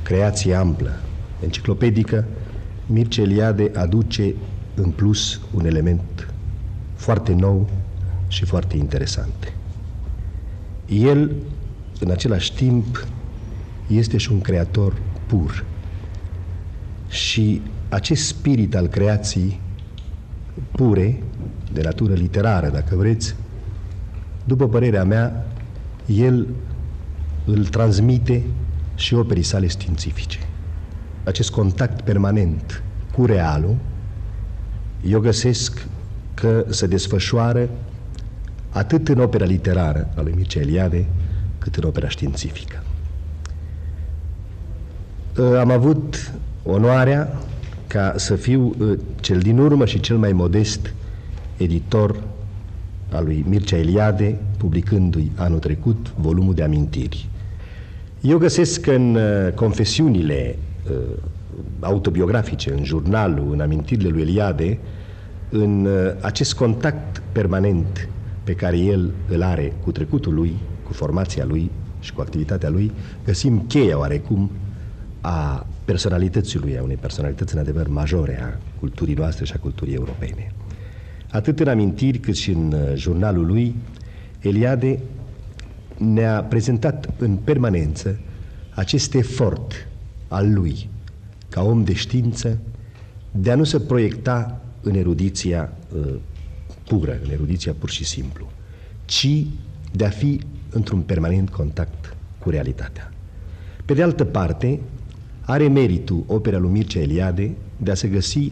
[0.04, 1.00] creație amplă,
[1.44, 2.26] enciclopedică,
[2.86, 4.36] Mircea Eliade aduce
[4.76, 6.34] în plus un element
[6.96, 7.70] foarte nou
[8.28, 9.54] și foarte interesant.
[10.88, 11.32] El,
[12.00, 13.08] în același timp,
[13.88, 14.94] este și un creator
[15.26, 15.66] pur.
[17.10, 19.60] Și acest spirit al creației
[20.72, 21.24] pure,
[21.74, 23.36] de natură literară, dacă vreți,
[24.44, 25.48] după părerea mea,
[26.06, 26.48] el
[27.46, 28.44] îl transmite
[28.96, 30.40] și operii sale științifice.
[31.24, 32.84] Acest contact permanent
[33.16, 33.76] cu realul,
[35.06, 35.88] eu găsesc
[36.34, 37.70] că se desfășoară
[38.70, 41.06] atât în opera literară a lui Mircea Eliade,
[41.58, 42.84] cât în opera științifică.
[45.60, 47.40] Am avut onoarea
[47.88, 50.94] ca să fiu uh, cel din urmă și cel mai modest
[51.58, 52.24] editor
[53.12, 57.30] al lui Mircea Eliade, publicându-i anul trecut volumul de amintiri.
[58.22, 60.71] Eu găsesc că în uh, confesiunile uh,
[61.80, 64.80] autobiografice, în jurnalul, în amintirile lui Eliade,
[65.50, 65.88] în
[66.22, 68.10] acest contact permanent
[68.44, 72.92] pe care el îl are cu trecutul lui, cu formația lui și cu activitatea lui,
[73.26, 74.52] găsim cheia oarecum
[75.22, 79.94] a personalității lui, a unei personalități în adevăr majore a culturii noastre și a culturii
[79.94, 80.52] europene.
[81.32, 83.76] Atât în amintiri cât și în uh, jurnalul lui,
[84.40, 85.00] Eliade
[85.98, 88.20] ne-a prezentat în permanență
[88.70, 89.88] acest efort
[90.32, 90.90] al lui,
[91.50, 92.58] ca om de știință,
[93.32, 96.16] de a nu se proiecta în erudiția uh,
[96.88, 98.48] pură, în erudiția pur și simplu,
[99.06, 99.46] ci
[99.92, 103.14] de a fi într-un permanent contact cu realitatea.
[103.86, 104.80] Pe de altă parte,
[105.42, 108.50] are meritul opera lui Mircea Eliade de a se găsi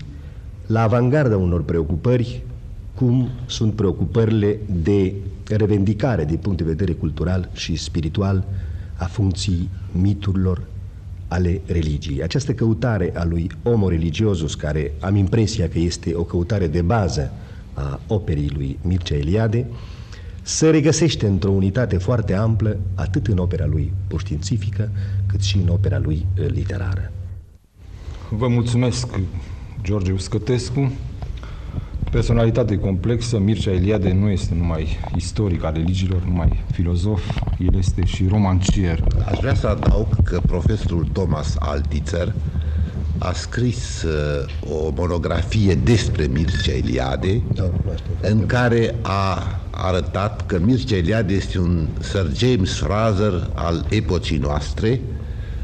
[0.66, 2.44] la avangarda unor preocupări
[2.96, 5.14] cum sunt preocupările de
[5.48, 8.46] revendicare din punct de vedere cultural și spiritual
[8.96, 10.62] a funcției miturilor
[11.30, 12.24] ale religiei.
[12.24, 17.32] Această căutare a lui Homo Religiosus, care am impresia că este o căutare de bază
[17.74, 19.66] a operii lui Mircea Eliade,
[20.42, 24.92] se regăsește într-o unitate foarte amplă, atât în opera lui științifică,
[25.26, 27.12] cât și în opera lui uh, literară.
[28.30, 29.20] Vă mulțumesc,
[29.84, 30.92] George Uscătescu.
[32.12, 37.22] Personalitate complexă, Mircea Eliade nu este numai istoric al religiilor, numai filozof,
[37.58, 39.04] el este și romancier.
[39.26, 42.34] Aș vrea să adaug că profesorul Thomas Altizer
[43.18, 47.70] a scris uh, o monografie despre Mircea Eliade, da,
[48.22, 55.02] în care a arătat că Mircea Eliade este un Sir James Fraser al epocii noastre,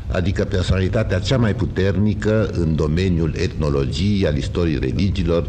[0.07, 5.47] adică personalitatea cea mai puternică în domeniul etnologiei, al istoriei religiilor,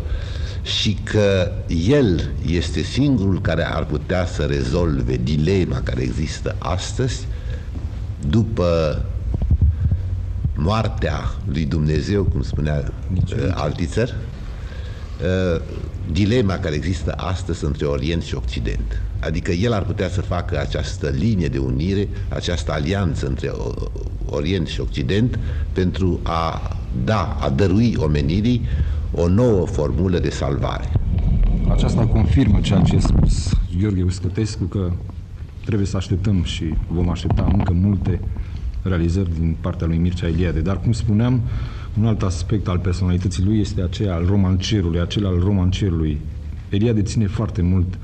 [0.66, 7.26] și că el este singurul care ar putea să rezolve dilema care există astăzi
[8.28, 9.02] după
[10.54, 15.60] moartea lui Dumnezeu, cum spunea nici, uh, Altițăr, uh,
[16.12, 19.02] dilema care există astăzi între Orient și Occident.
[19.20, 23.52] Adică el ar putea să facă această linie de unire, această alianță între
[24.24, 25.38] Orient și Occident
[25.72, 28.60] pentru a da, a dărui omenirii
[29.14, 30.92] o nouă formulă de salvare.
[31.68, 34.90] Aceasta confirmă ceea ce a spus Gheorghe Uscătescu că
[35.64, 38.20] trebuie să așteptăm și vom aștepta încă multe
[38.82, 40.60] realizări din partea lui Mircea Eliade.
[40.60, 41.40] Dar, cum spuneam,
[41.98, 46.20] un alt aspect al personalității lui este aceea al romancerului, acela al romancerului.
[46.68, 47.98] Eliade ține foarte mult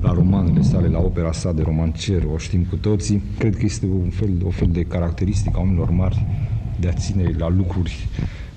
[0.00, 3.22] la romanele sale, la opera sa de romancer, o știm cu toții.
[3.38, 6.26] Cred că este un fel, o fel de caracteristică a oamenilor mari
[6.80, 8.08] de a ține la lucruri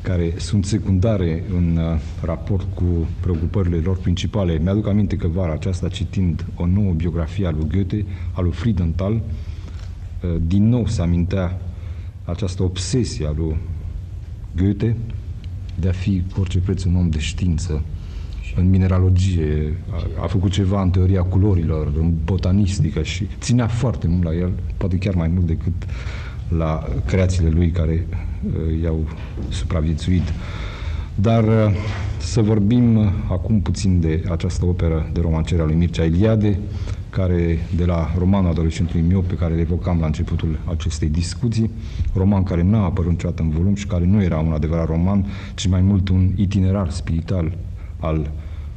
[0.01, 4.59] care sunt secundare în uh, raport cu preocupările lor principale.
[4.59, 9.13] Mi-aduc aminte că vara aceasta, citind o nouă biografie a lui Goethe, a lui Friedenthal,
[9.13, 11.61] uh, din nou se amintea
[12.25, 13.55] această obsesie a lui
[14.55, 14.95] Goethe
[15.79, 17.83] de a fi cu orice preț un om de știință,
[18.55, 24.23] în mineralogie, a, a făcut ceva în teoria culorilor, în botanistică și ținea foarte mult
[24.23, 25.73] la el, poate chiar mai mult decât
[26.57, 28.07] la creațiile lui care
[28.45, 29.07] uh, i-au
[29.49, 30.33] supraviețuit.
[31.15, 31.75] Dar uh,
[32.17, 36.59] să vorbim uh, acum puțin de această operă de romancere a lui Mircea Iliade,
[37.09, 41.69] care de la romanul adolescentului meu, pe care le evocam la începutul acestei discuții,
[42.13, 45.25] roman care n-a apărut niciodată în volum și care nu era un adevărat roman,
[45.55, 47.57] ci mai mult un itinerar spiritual
[47.99, 48.31] al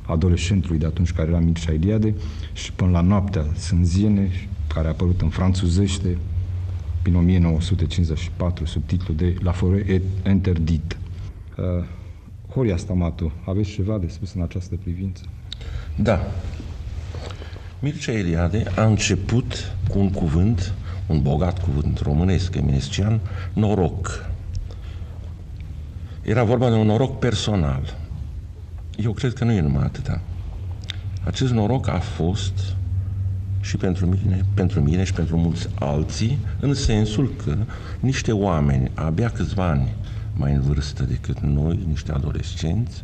[0.07, 2.15] adolescentului de atunci care era Mircea Iliade
[2.53, 4.31] și până la noaptea sânziene,
[4.75, 6.17] care a apărut în franțuzește,
[7.05, 10.97] prin 1954, sub titlul de La forêt et interdit.
[11.57, 11.85] Uh,
[12.49, 15.23] Horia Stamatu, aveți ceva de spus în această privință?
[15.97, 16.21] Da.
[17.81, 20.75] Mircea Eliade a început cu un cuvânt,
[21.07, 23.21] un bogat cuvânt românesc, eminescian,
[23.53, 24.31] noroc.
[26.23, 27.97] Era vorba de un noroc personal.
[28.97, 30.21] Eu cred că nu e numai atâta.
[31.25, 32.75] Acest noroc a fost
[33.65, 37.57] și pentru mine, pentru mine și pentru mulți alții, în sensul că
[38.01, 39.95] niște oameni, abia câțiva ani
[40.37, 43.03] mai în vârstă decât noi, niște adolescenți,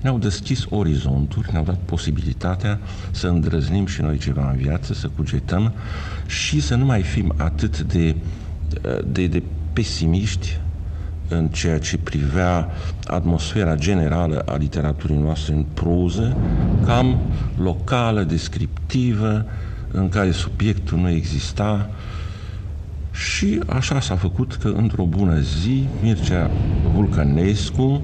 [0.00, 2.78] ne-au deschis orizonturi, ne-au dat posibilitatea
[3.10, 5.72] să îndrăznim și noi ceva în viață, să cugetăm
[6.26, 8.16] și să nu mai fim atât de,
[9.06, 9.42] de, de
[9.72, 10.60] pesimiști
[11.28, 12.68] în ceea ce privea
[13.04, 16.36] atmosfera generală a literaturii noastre în proză,
[16.84, 17.18] cam
[17.56, 19.46] locală, descriptivă,
[19.92, 21.90] în care subiectul nu exista
[23.12, 26.50] și așa s-a făcut că într-o bună zi Mircea
[26.92, 28.02] Vulcănescu,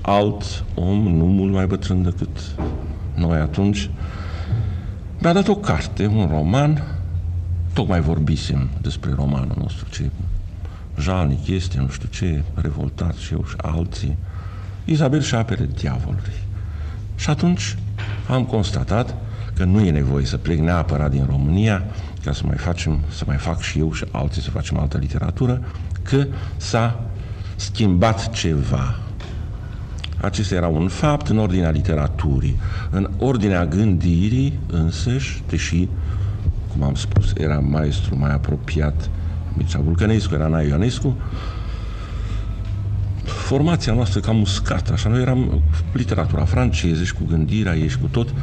[0.00, 2.38] alt om, nu mult mai bătrân decât
[3.14, 3.90] noi atunci,
[5.18, 6.82] mi-a dat o carte, un roman,
[7.72, 10.10] tocmai vorbisem despre romanul nostru, ce
[11.00, 14.16] jalnic este, nu știu ce, revoltat și eu și alții,
[14.84, 16.44] Isabel și șapele diavolului.
[17.16, 17.76] Și atunci
[18.28, 19.14] am constatat
[19.56, 21.84] că nu e nevoie să plec neapărat din România
[22.24, 25.62] ca să mai facem, să mai fac și eu și alții să facem altă literatură,
[26.02, 26.26] că
[26.56, 27.00] s-a
[27.56, 28.98] schimbat ceva.
[30.20, 32.56] Acesta era un fapt în ordinea literaturii.
[32.90, 35.88] În ordinea gândirii însăși, deși,
[36.72, 39.10] cum am spus, era maestru mai apropiat
[39.52, 41.16] Mircea Vulcănescu, era Naia Ioanescu,
[43.24, 48.06] formația noastră cam uscată, așa, noi eram literatura franceză și cu gândirea ei și cu
[48.06, 48.34] tot,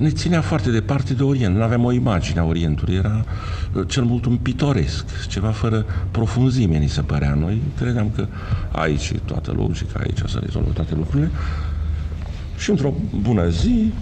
[0.00, 1.56] ne ținea foarte departe de Orient.
[1.56, 2.94] Nu aveam o imagine a Orientului.
[2.94, 3.24] Era
[3.72, 7.34] uh, cel mult un pitoresc, ceva fără profunzime, ni se părea.
[7.34, 8.26] Noi credeam că
[8.72, 11.30] aici e toată logica, aici să rezolvă toate lucrurile.
[12.58, 13.92] Și într-o bună zi,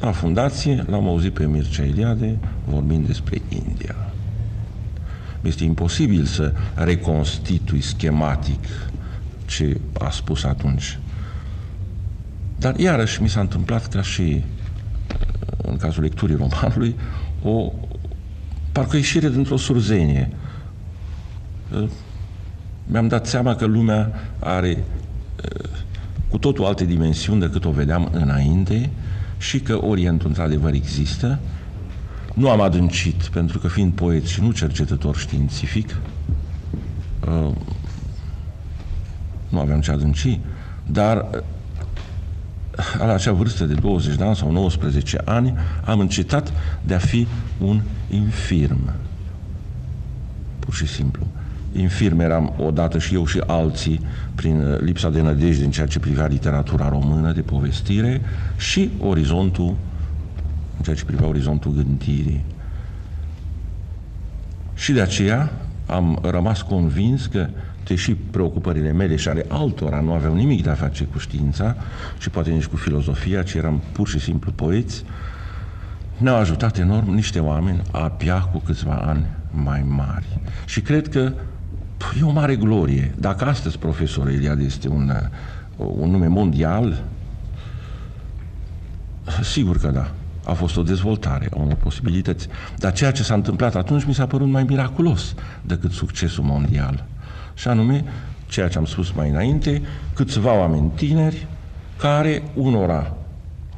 [0.00, 3.94] la fundație, l-am auzit pe Mircea Eliade vorbind despre India.
[5.40, 8.64] Este imposibil să reconstitui schematic
[9.46, 10.98] ce a spus atunci
[12.58, 14.44] dar iarăși mi s-a întâmplat ca și
[15.62, 16.94] în cazul lecturii romanului,
[17.42, 17.72] o
[18.72, 20.30] parcă o ieșire dintr-o surzenie.
[22.86, 24.84] Mi-am dat seama că lumea are
[26.30, 28.90] cu totul alte dimensiuni decât o vedeam înainte
[29.38, 31.38] și că Orientul într-adevăr există.
[32.34, 35.96] Nu am adâncit, pentru că fiind poet și nu cercetător științific,
[39.48, 40.40] nu aveam ce adânci,
[40.86, 41.28] dar
[42.98, 45.54] la acea vârstă de 20 de ani sau 19 ani,
[45.84, 46.52] am încetat
[46.82, 47.26] de a fi
[47.58, 48.92] un infirm.
[50.58, 51.26] Pur și simplu.
[51.72, 54.00] Infirm eram odată și eu și alții
[54.34, 58.20] prin uh, lipsa de nădejde în ceea ce privea literatura română de povestire
[58.56, 59.76] și orizontul,
[60.76, 62.44] în ceea ce privea orizontul gândirii.
[64.74, 65.52] Și de aceea
[65.86, 67.48] am rămas convins că
[67.88, 71.76] deși preocupările mele și ale altora nu aveau nimic de a face cu știința
[72.18, 75.04] și poate nici cu filozofia, ci eram pur și simplu poeți,
[76.16, 80.40] ne-au ajutat enorm niște oameni abia cu câțiva ani mai mari.
[80.66, 81.32] Și cred că
[82.20, 83.14] e o mare glorie.
[83.18, 85.12] Dacă astăzi profesorul Eliade este un,
[85.76, 87.02] un nume mondial,
[89.42, 90.10] sigur că da.
[90.44, 92.48] A fost o dezvoltare a unor posibilități.
[92.76, 97.04] Dar ceea ce s-a întâmplat atunci mi s-a părut mai miraculos decât succesul mondial.
[97.58, 98.04] Și anume,
[98.46, 99.82] ceea ce am spus mai înainte,
[100.14, 101.46] câțiva oameni tineri
[101.96, 103.16] care unora,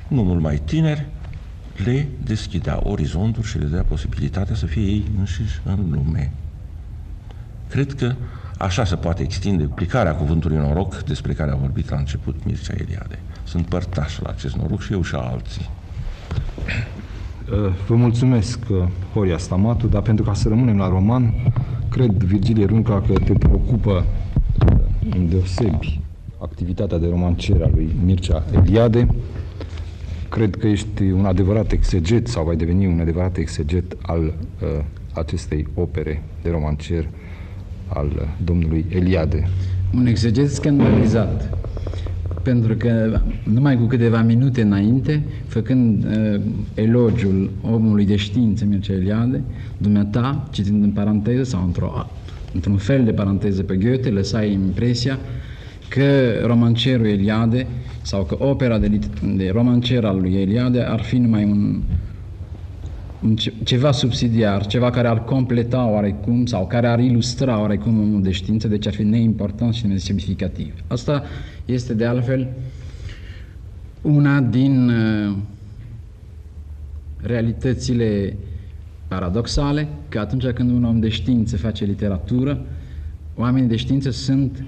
[0.09, 1.07] nu mult mai tineri,
[1.85, 6.33] le deschidea orizonturi și le dea posibilitatea să fie ei înșiși în lume.
[7.69, 8.15] Cred că
[8.59, 13.19] așa se poate extinde aplicarea cuvântului noroc despre care a vorbit la început Mircea Eliade.
[13.45, 15.71] Sunt părtaș la acest noroc și eu și alții.
[17.51, 21.35] Uh, vă mulțumesc, uh, Horia Stamatu, dar pentru ca să rămânem la roman,
[21.91, 24.05] cred, Virgilie Runca, că te preocupă
[25.15, 26.01] în deosebi
[26.39, 29.07] activitatea de romancier a lui Mircea Eliade.
[30.29, 34.69] Cred că ești un adevărat exeget sau vai deveni un adevărat exeget al uh,
[35.13, 37.09] acestei opere de romancier
[37.89, 39.49] al uh, domnului Eliade.
[39.95, 41.59] Un exeget scandalizat
[42.43, 46.41] pentru că numai cu câteva minute înainte, făcând uh,
[46.75, 49.43] elogiul omului de știință, Mircea Eliade,
[49.77, 52.07] dumneata, citind în paranteză sau într-o,
[52.55, 55.19] într-un fel de paranteză pe Goethe, lăsai impresia
[55.89, 57.67] că romancerul Eliade
[58.03, 58.99] sau că opera de,
[59.37, 61.81] de romancer al lui Eliade ar fi numai un,
[63.23, 68.31] un ceva subsidiar, ceva care ar completa oarecum sau care ar ilustra oarecum omul de
[68.31, 70.75] știință, deci ar fi neimportant și nesemnificativ.
[70.87, 71.23] Asta
[71.71, 72.49] este de altfel
[74.03, 75.37] una din uh,
[77.17, 78.37] realitățile
[79.09, 82.61] paradoxale, că atunci când un om de știință face literatură,
[83.35, 84.65] oamenii de știință sunt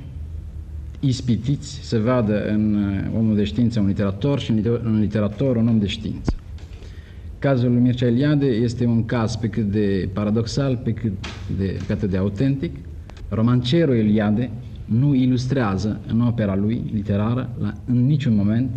[1.01, 4.51] ispitiți să vadă în uh, omul de știință un literator și
[4.83, 6.33] în literator un om de știință.
[7.39, 11.13] Cazul lui Mircea Eliade este un caz pe cât de paradoxal, pe cât
[11.59, 12.77] de, pe cât de autentic.
[13.29, 14.51] Romancerul Eliade
[14.85, 18.71] nu ilustrează în opera lui literară la, în niciun moment,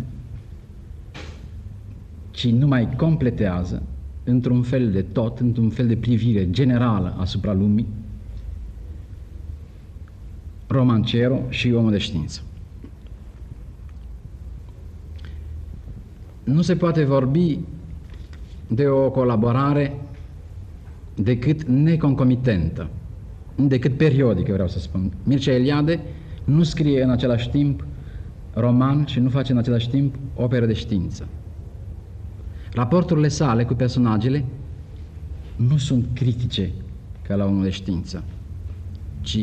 [2.30, 3.82] ci numai completează
[4.24, 7.86] într-un fel de tot, într-un fel de privire generală asupra lumii,
[10.66, 12.40] romancero și omul de știință.
[16.44, 17.58] Nu se poate vorbi
[18.68, 20.00] de o colaborare
[21.14, 22.88] decât neconcomitentă
[23.56, 25.12] decât periodică, vreau să spun.
[25.22, 26.00] Mircea Eliade
[26.44, 27.86] nu scrie în același timp
[28.52, 31.26] roman și nu face în același timp operă de știință.
[32.72, 34.44] Raporturile sale cu personajele
[35.56, 36.70] nu sunt critice
[37.22, 38.24] ca la unul de știință,
[39.20, 39.38] ci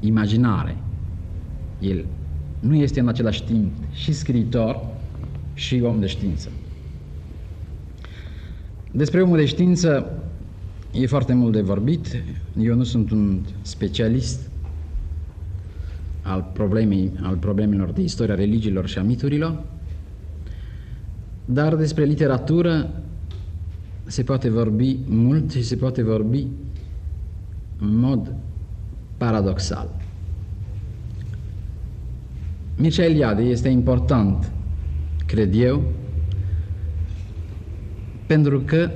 [0.00, 0.76] imaginare.
[1.80, 2.04] El
[2.60, 4.86] nu este în același timp și scriitor
[5.54, 6.48] și om de știință.
[8.90, 10.12] Despre omul de știință
[10.92, 12.22] E foarte mult de vorbit.
[12.60, 14.50] Eu nu sunt un specialist
[16.22, 19.62] al, problemei, al problemelor de istoria religiilor și a miturilor,
[21.44, 23.02] dar despre literatură
[24.04, 26.46] se poate vorbi mult și se poate vorbi
[27.78, 28.34] în mod
[29.16, 29.90] paradoxal.
[32.76, 34.52] Mircea Eliade este important,
[35.26, 35.82] cred eu,
[38.26, 38.90] pentru că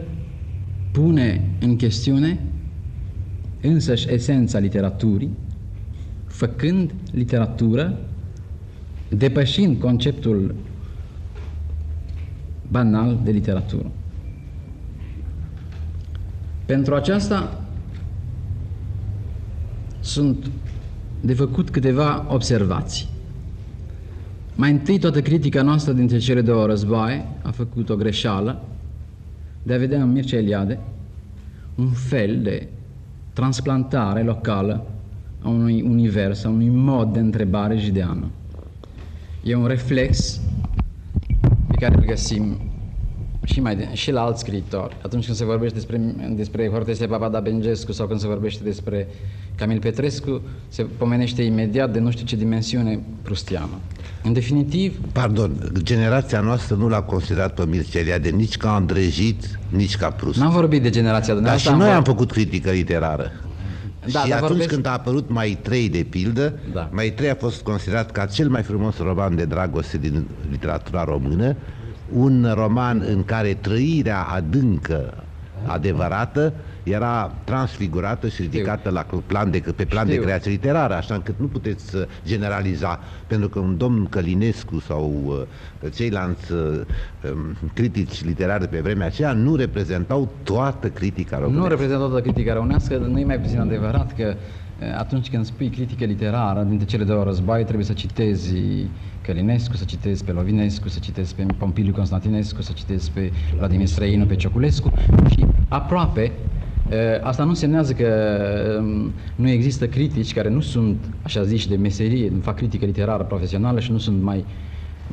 [0.93, 2.41] pune în chestiune
[3.61, 5.31] însăși esența literaturii,
[6.27, 7.99] făcând literatură,
[9.09, 10.55] depășind conceptul
[12.71, 13.91] banal de literatură.
[16.67, 17.67] Pentru aceasta
[20.01, 20.51] sunt
[21.21, 23.09] de făcut câteva observații.
[24.55, 28.63] Mai întâi, toată critica noastră dintre cele două războaie a făcut o greșeală
[29.63, 30.79] de a vedea în Mircea Eliade
[31.75, 32.69] un fel de
[33.33, 34.87] transplantare locală
[35.43, 38.31] a unui univers, a unui mod de întrebare jideană.
[39.45, 40.41] E un reflex
[41.67, 42.05] pe care îl
[43.45, 44.97] și, mai de, și la alți scriitori.
[45.03, 46.01] Atunci când se vorbește despre,
[46.35, 49.09] despre Hortensia Papada Bengescu sau când se vorbește despre
[49.55, 53.79] Camil Petrescu, se pomenește imediat de nu știu ce dimensiune prustiană.
[54.23, 54.99] În definitiv...
[55.13, 60.39] Pardon, generația noastră nu l-a considerat pe Mircea de nici ca Andrejit, nici ca Prust.
[60.39, 61.71] N-am vorbit de generația dumneavoastră.
[61.71, 63.33] Dar și noi am, am făcut critică literară.
[64.13, 64.69] Da, și atunci vorbesc...
[64.69, 66.89] când a apărut Mai trei de pildă, da.
[66.93, 71.57] Mai trei a fost considerat ca cel mai frumos roman de dragoste din literatura română,
[72.15, 75.15] un roman în care trăirea adâncă,
[75.67, 76.53] adevărată,
[76.83, 80.19] era transfigurată și ridicată la plan de, pe plan Știu.
[80.19, 85.23] de creație literară, așa încât nu puteți uh, generaliza, pentru că un domn Călinescu sau
[85.83, 86.59] uh, ceilalți uh,
[87.33, 91.71] um, critici literari de pe vremea aceea nu reprezentau toată critica Nu românească.
[91.71, 94.35] reprezintă toată critica românească, nu e mai puțin adevărat că
[94.79, 98.55] eh, atunci când spui critică literară, dintre cele două războaie, trebuie să citezi
[99.23, 104.25] Călinescu, să citezi pe Lovinescu, să citezi pe Pompiliu Constantinescu, să citezi pe Vladimir Străinu,
[104.25, 104.93] pe Cioculescu
[105.31, 106.33] și aproape
[106.89, 108.09] eh, Asta nu însemnează că
[108.81, 113.23] mm, nu există critici care nu sunt, așa zici, de meserie, nu fac critică literară
[113.23, 114.45] profesională și nu sunt mai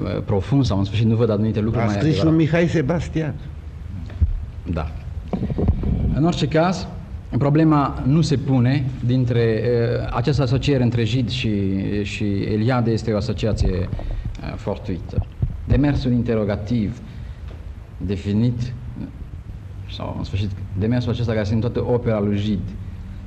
[0.05, 2.57] eh, profund sau în sfârșit nu văd anumite lucruri A mai scris și un adevărate.
[2.57, 3.33] Mihai Sebastian.
[4.71, 4.91] Da.
[6.13, 6.87] În orice caz,
[7.37, 11.51] problema nu se pune dintre uh, această asociere între Jid și,
[12.03, 15.25] și Eliade este o asociație uh, fortuită.
[15.67, 17.01] Demersul interrogativ
[17.97, 18.73] definit
[19.91, 20.49] sau în sfârșit
[20.79, 22.59] demersul acesta care este în toată opera lui Jid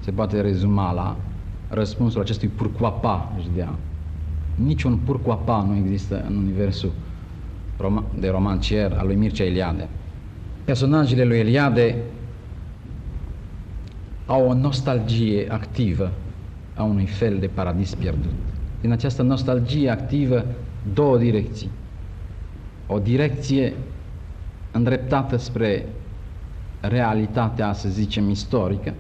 [0.01, 1.17] se poate rezuma la
[1.69, 3.75] răspunsul acestui purcoapa jidean.
[4.55, 6.93] Niciun purcoapa nu există în universul
[7.77, 9.89] rom- de romancier al lui Mircea Eliade.
[10.65, 11.97] Personajele lui Eliade
[14.33, 16.11] au o nostalgie activă
[16.75, 18.31] a unui fel de paradis pierdut.
[18.81, 20.45] Din această nostalgie activă,
[20.95, 21.71] două direcții.
[22.87, 23.73] O direcție
[24.71, 25.87] îndreptată spre
[26.81, 28.95] realitatea, să zicem, istorică,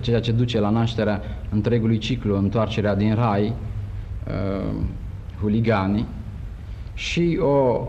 [0.00, 3.52] ceea ce duce la nașterea întregului ciclu, întoarcerea din rai,
[4.26, 4.74] uh,
[5.40, 6.06] huliganii,
[6.94, 7.88] și o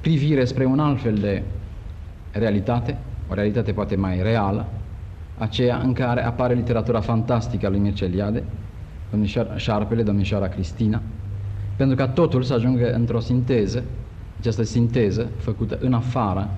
[0.00, 1.42] privire spre un alt fel de
[2.32, 2.98] realitate,
[3.30, 4.66] o realitate poate mai reală,
[5.38, 8.42] aceea în care apare literatura fantastică a lui Mircea Eliade,
[9.10, 11.02] domnișoara Șarpele, domnișoara Cristina,
[11.76, 13.84] pentru ca totul să ajungă într-o sinteză,
[14.38, 16.50] această sinteză făcută în afară,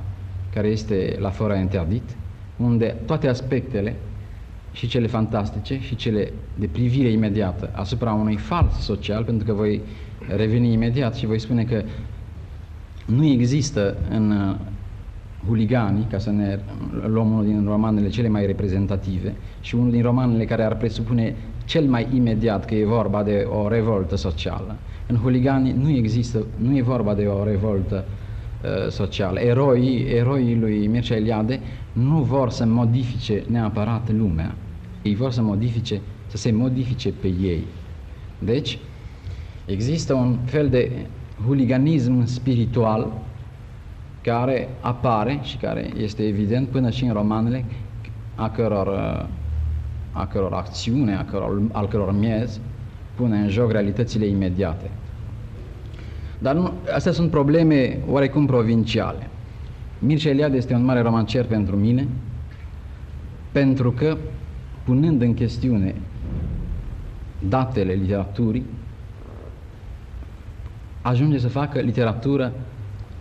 [0.55, 2.17] care este la fără interdit,
[2.57, 3.97] unde toate aspectele,
[4.75, 9.81] și cele fantastice, și cele de privire imediată asupra unui fals social, pentru că voi
[10.37, 11.83] reveni imediat și voi spune că
[13.07, 14.57] nu există în
[15.45, 16.59] uh, Huliganii, ca să ne
[17.07, 21.85] luăm unul din romanele cele mai reprezentative și unul din romanele care ar presupune cel
[21.85, 24.77] mai imediat că e vorba de o revoltă socială.
[25.07, 29.41] În Huliganii nu există, nu e vorba de o revoltă uh, socială.
[29.41, 31.61] Eroii, eroii lui Mircea Eliade
[31.93, 34.55] nu vor să modifice neapărat lumea.
[35.03, 37.65] Ei vor să modifice, să se modifice pe ei.
[38.39, 38.79] Deci,
[39.67, 40.91] există un fel de
[41.47, 43.13] huliganism spiritual
[44.25, 47.65] care apare și care este evident până și în romanele
[48.35, 49.27] a căror, uh,
[50.13, 52.61] a căror acțiune, a căror, al căror miez
[53.15, 54.91] pune în joc realitățile imediate.
[56.39, 59.29] Dar nu, astea sunt probleme oarecum provinciale.
[59.99, 62.07] Mircea Eliade este un mare romancier pentru mine,
[63.53, 64.17] pentru că,
[64.85, 65.95] punând în chestiune
[67.49, 68.65] datele literaturii,
[71.03, 72.53] ajunge să facă literatură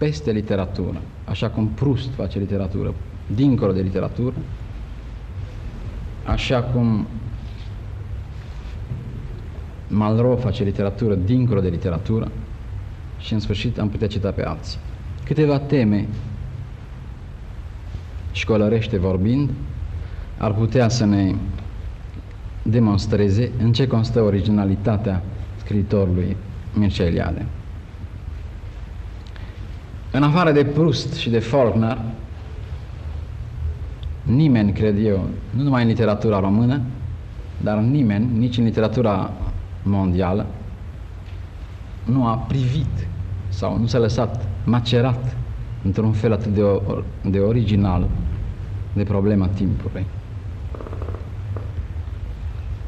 [0.04, 2.94] peste literatură, așa cum Proust face literatură,
[3.36, 4.34] dincolo de literatură,
[6.26, 7.08] așa cum
[9.88, 12.32] Malraux face literatură dincolo de literatură
[13.20, 14.80] și în sfârșit am putea cita pe alții.
[15.26, 16.08] Câteva teme
[18.32, 19.50] școlărește vorbind
[20.38, 21.36] ar putea să ne
[22.62, 25.22] demonstreze în ce constă originalitatea
[25.58, 26.38] scriitorului
[26.74, 27.46] Mircea Eliade.
[30.16, 31.98] În afară de Proust și de Faulkner,
[34.24, 36.82] nimeni, cred eu, nu numai în literatura română,
[37.62, 39.32] dar nimeni, nici în literatura
[39.84, 40.46] mondială,
[42.06, 43.08] nu a privit
[43.50, 45.38] sau nu s-a lăsat macerat
[45.84, 48.08] într-un fel atât de, or- de original
[48.94, 50.06] de problema timpului.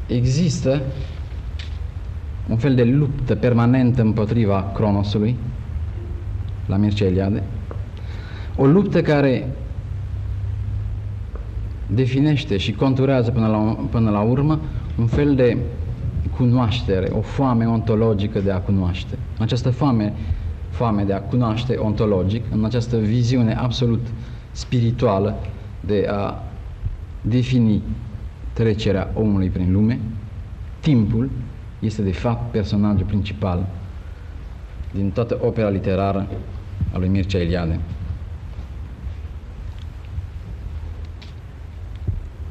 [0.06, 0.82] Există
[2.48, 5.36] un fel de luptă permanentă împotriva cronosului,
[6.66, 7.42] la Mircea Eliade,
[8.56, 9.48] o luptă care
[11.86, 14.60] definește și conturează până la, până la urmă
[14.98, 15.58] un fel de
[16.36, 19.18] cunoaștere, o foame ontologică de a cunoaște.
[19.36, 20.12] În această foame,
[20.70, 24.06] foame de a cunoaște ontologic, în această viziune absolut
[24.50, 25.36] spirituală
[25.80, 26.42] de a
[27.20, 27.82] defini
[28.52, 30.00] trecerea omului prin lume,
[30.80, 31.30] timpul
[31.78, 33.66] este de fapt personajul principal
[34.94, 36.26] din toată opera literară
[36.96, 37.80] a lui Mircea Eliade.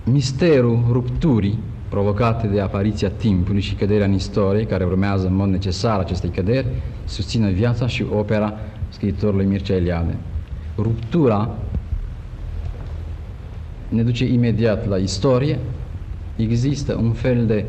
[0.03, 5.99] Misterul rupturii provocate de apariția timpului și căderea în istorie, care urmează în mod necesar
[5.99, 6.67] acestei căderi,
[7.05, 8.53] susține viața și opera
[8.89, 10.15] scriitorului Mircea Eliade.
[10.77, 11.55] Ruptura
[13.89, 15.59] ne duce imediat la istorie,
[16.35, 17.65] există un fel de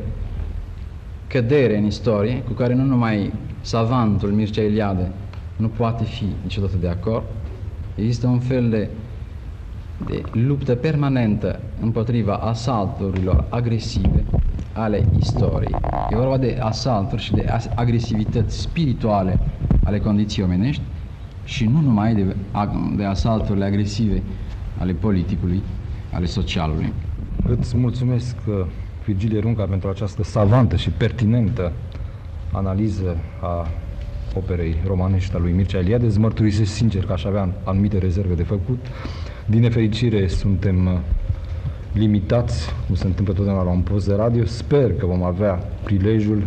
[1.27, 5.13] cădere în istorie cu care nu numai savantul Mircea Eliade
[5.57, 7.25] nu poate fi niciodată de acord,
[7.95, 8.91] există un fel de,
[10.07, 14.25] de luptă permanentă împotriva asalturilor agresive
[14.73, 15.75] ale istoriei.
[16.11, 19.39] E vorba de asalturi și de agresivități spirituale
[19.85, 20.83] ale condiției omenești
[21.45, 22.37] și nu numai de,
[22.97, 24.23] de asalturile agresive
[24.79, 25.63] ale politicului,
[26.13, 26.93] ale socialului.
[27.49, 28.55] Îți mulțumesc, uh,
[29.05, 31.73] Virgilie Runca, pentru această savantă și pertinentă
[32.53, 33.69] analiză a
[34.37, 36.07] operei romanești a lui Mircea Eliade.
[36.07, 38.87] Îți mărturisesc sincer că aș avea anumite rezerve de făcut.
[39.47, 40.99] Din nefericire suntem uh,
[41.93, 44.45] limitați, cum se întâmplă totdeauna la un post de radio.
[44.45, 45.53] Sper că vom avea
[45.85, 46.47] prilejul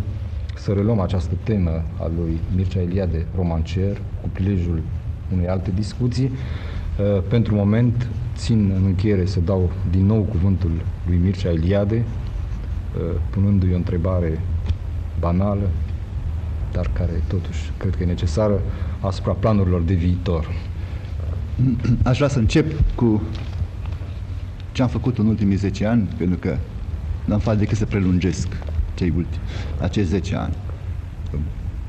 [0.56, 4.82] să reluăm această temă a lui Mircea Eliade, romancier, cu prilejul
[5.32, 6.30] unei alte discuții.
[6.30, 10.70] Uh, pentru moment țin în încheiere să dau din nou cuvântul
[11.06, 14.40] lui Mircea Eliade, uh, punându-i o întrebare
[15.18, 15.68] banală,
[16.72, 18.60] dar care totuși cred că e necesară
[19.00, 20.48] asupra planurilor de viitor.
[22.02, 23.22] Aș vrea să încep cu
[24.72, 26.56] ce am făcut în ultimii 10 ani, pentru că
[27.24, 28.48] n-am făcut decât să prelungesc
[28.94, 29.42] cei ultimi,
[29.80, 30.54] acești 10 ani.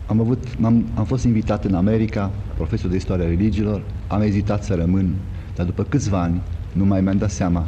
[0.05, 4.75] Am, avut, am, am fost invitat în America, profesor de istoria religiilor, am ezitat să
[4.75, 5.15] rămân,
[5.55, 6.41] dar după câțiva ani
[6.73, 7.63] nu mai mi-am dat seama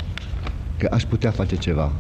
[0.78, 1.92] că aș putea face ceva.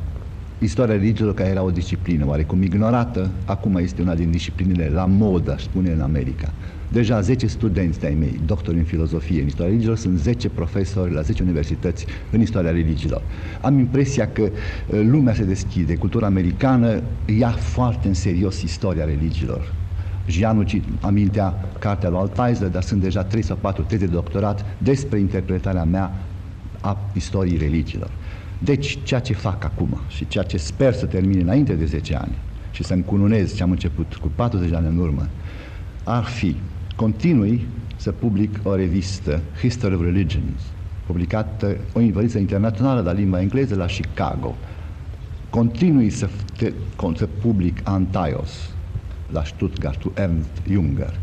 [0.64, 5.51] Istoria religiilor, care era o disciplină oarecum ignorată, acum este una din disciplinele la modă,
[5.51, 6.53] aș spune, în America.
[6.88, 11.22] Deja 10 studenți de-ai mei, doctori în filozofie, în istoria religiilor, sunt 10 profesori la
[11.22, 13.22] 10 universități în istoria religiilor.
[13.61, 17.01] Am impresia că uh, lumea se deschide, cultura americană
[17.38, 19.74] ia foarte în serios istoria religiilor.
[20.28, 20.64] Gianu
[20.99, 25.84] amintea cartea lui Altaizer, dar sunt deja 3 sau 4 teze de doctorat despre interpretarea
[25.84, 26.11] mea
[26.82, 28.11] a istoriei religiilor.
[28.64, 32.36] Deci, ceea ce fac acum și ceea ce sper să termin înainte de 10 ani
[32.72, 35.28] și să încununez ce am început cu 40 de ani în urmă,
[36.03, 36.55] ar fi
[36.95, 40.61] continui să public o revistă, History of Religions,
[41.05, 44.55] publicată o invaziție internațională la limba engleză la Chicago.
[45.49, 46.74] Continui să, te,
[47.16, 48.70] să public Antaios
[49.32, 51.20] la Stuttgart cu Ernst Junger.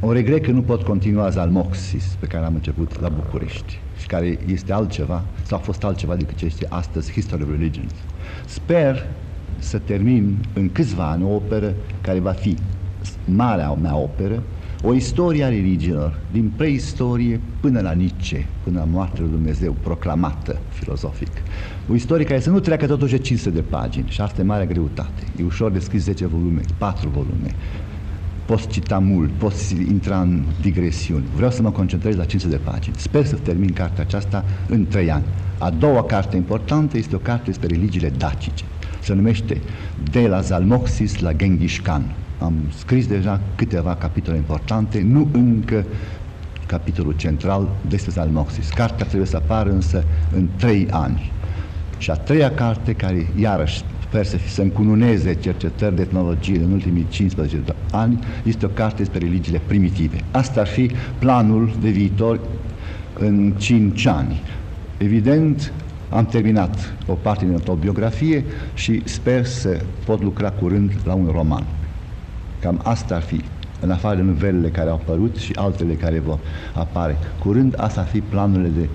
[0.00, 4.38] O regret că nu pot continua Zalmoxis pe care am început la București și care
[4.46, 7.92] este altceva sau a fost altceva decât ce este astăzi History of Religions.
[8.46, 9.06] Sper
[9.58, 12.56] să termin în câțiva ani o operă care va fi
[13.24, 14.42] marea mea operă,
[14.82, 20.58] o istorie a religiilor, din preistorie până la Nietzsche, până la moartea lui Dumnezeu, proclamată
[20.68, 21.30] filozofic.
[21.90, 24.66] O istorie care să nu treacă totuși de 500 de pagini și asta e mare
[24.66, 25.22] greutate.
[25.40, 27.54] E ușor de scris 10 volume, 4 volume.
[28.50, 31.24] Poți cita mult, poți intra în digresiuni.
[31.34, 32.94] Vreau să mă concentrez la 500 de pagini.
[32.98, 35.24] Sper să termin cartea aceasta în 3 ani.
[35.58, 38.64] A doua carte importantă este o carte despre religiile dacice.
[39.02, 39.60] Se numește
[40.10, 45.84] De la Zalmoxis la Genghis Khan am scris deja câteva capitole importante, nu încă
[46.66, 48.68] capitolul central despre Zalmoxis.
[48.68, 51.32] Cartea trebuie să apară însă în trei ani.
[51.98, 57.06] Și a treia carte, care iarăși sper să, să încununeze cercetări de etnologie în ultimii
[57.08, 60.16] 15 ani, este o carte despre religiile primitive.
[60.30, 62.40] Asta ar fi planul de viitor
[63.18, 64.42] în 5 ani.
[64.96, 65.72] Evident,
[66.08, 68.44] am terminat o parte din autobiografie
[68.74, 71.64] și sper să pot lucra curând la un roman.
[72.60, 73.40] Cam asta ar fi,
[73.80, 76.38] în afară de novelele care au apărut și altele care vor
[76.74, 77.16] apare.
[77.38, 78.88] Curând, asta ar fi planurile de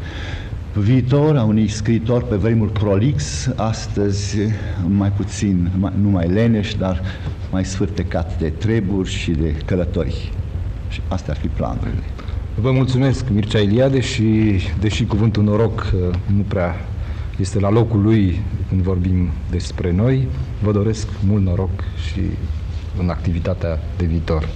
[0.79, 4.37] viitor a unui scriitor pe vremuri prolix, astăzi
[4.87, 5.71] mai puțin,
[6.01, 7.01] nu mai leneș, dar
[7.51, 10.31] mai sfârtecat de treburi și de călători.
[10.89, 12.03] Și astea ar fi planurile.
[12.55, 16.75] Vă mulțumesc, Mircea Iliade, și deși cuvântul noroc uh, nu prea
[17.39, 20.27] este la locul lui când vorbim despre noi,
[20.61, 22.21] vă doresc mult noroc și
[22.99, 24.49] în activitatea de viitor.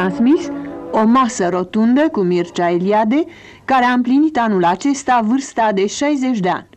[0.00, 0.48] Transmis
[0.90, 3.24] o masă rotundă cu Mircea Eliade,
[3.64, 6.68] care a împlinit anul acesta vârsta de 60 de ani.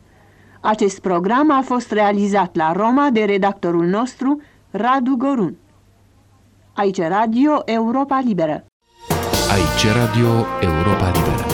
[0.62, 5.56] Acest program a fost realizat la Roma de redactorul nostru, Radu Gorun.
[6.74, 8.66] Aici Radio Europa Liberă.
[9.52, 11.53] Aici Radio Europa Liberă.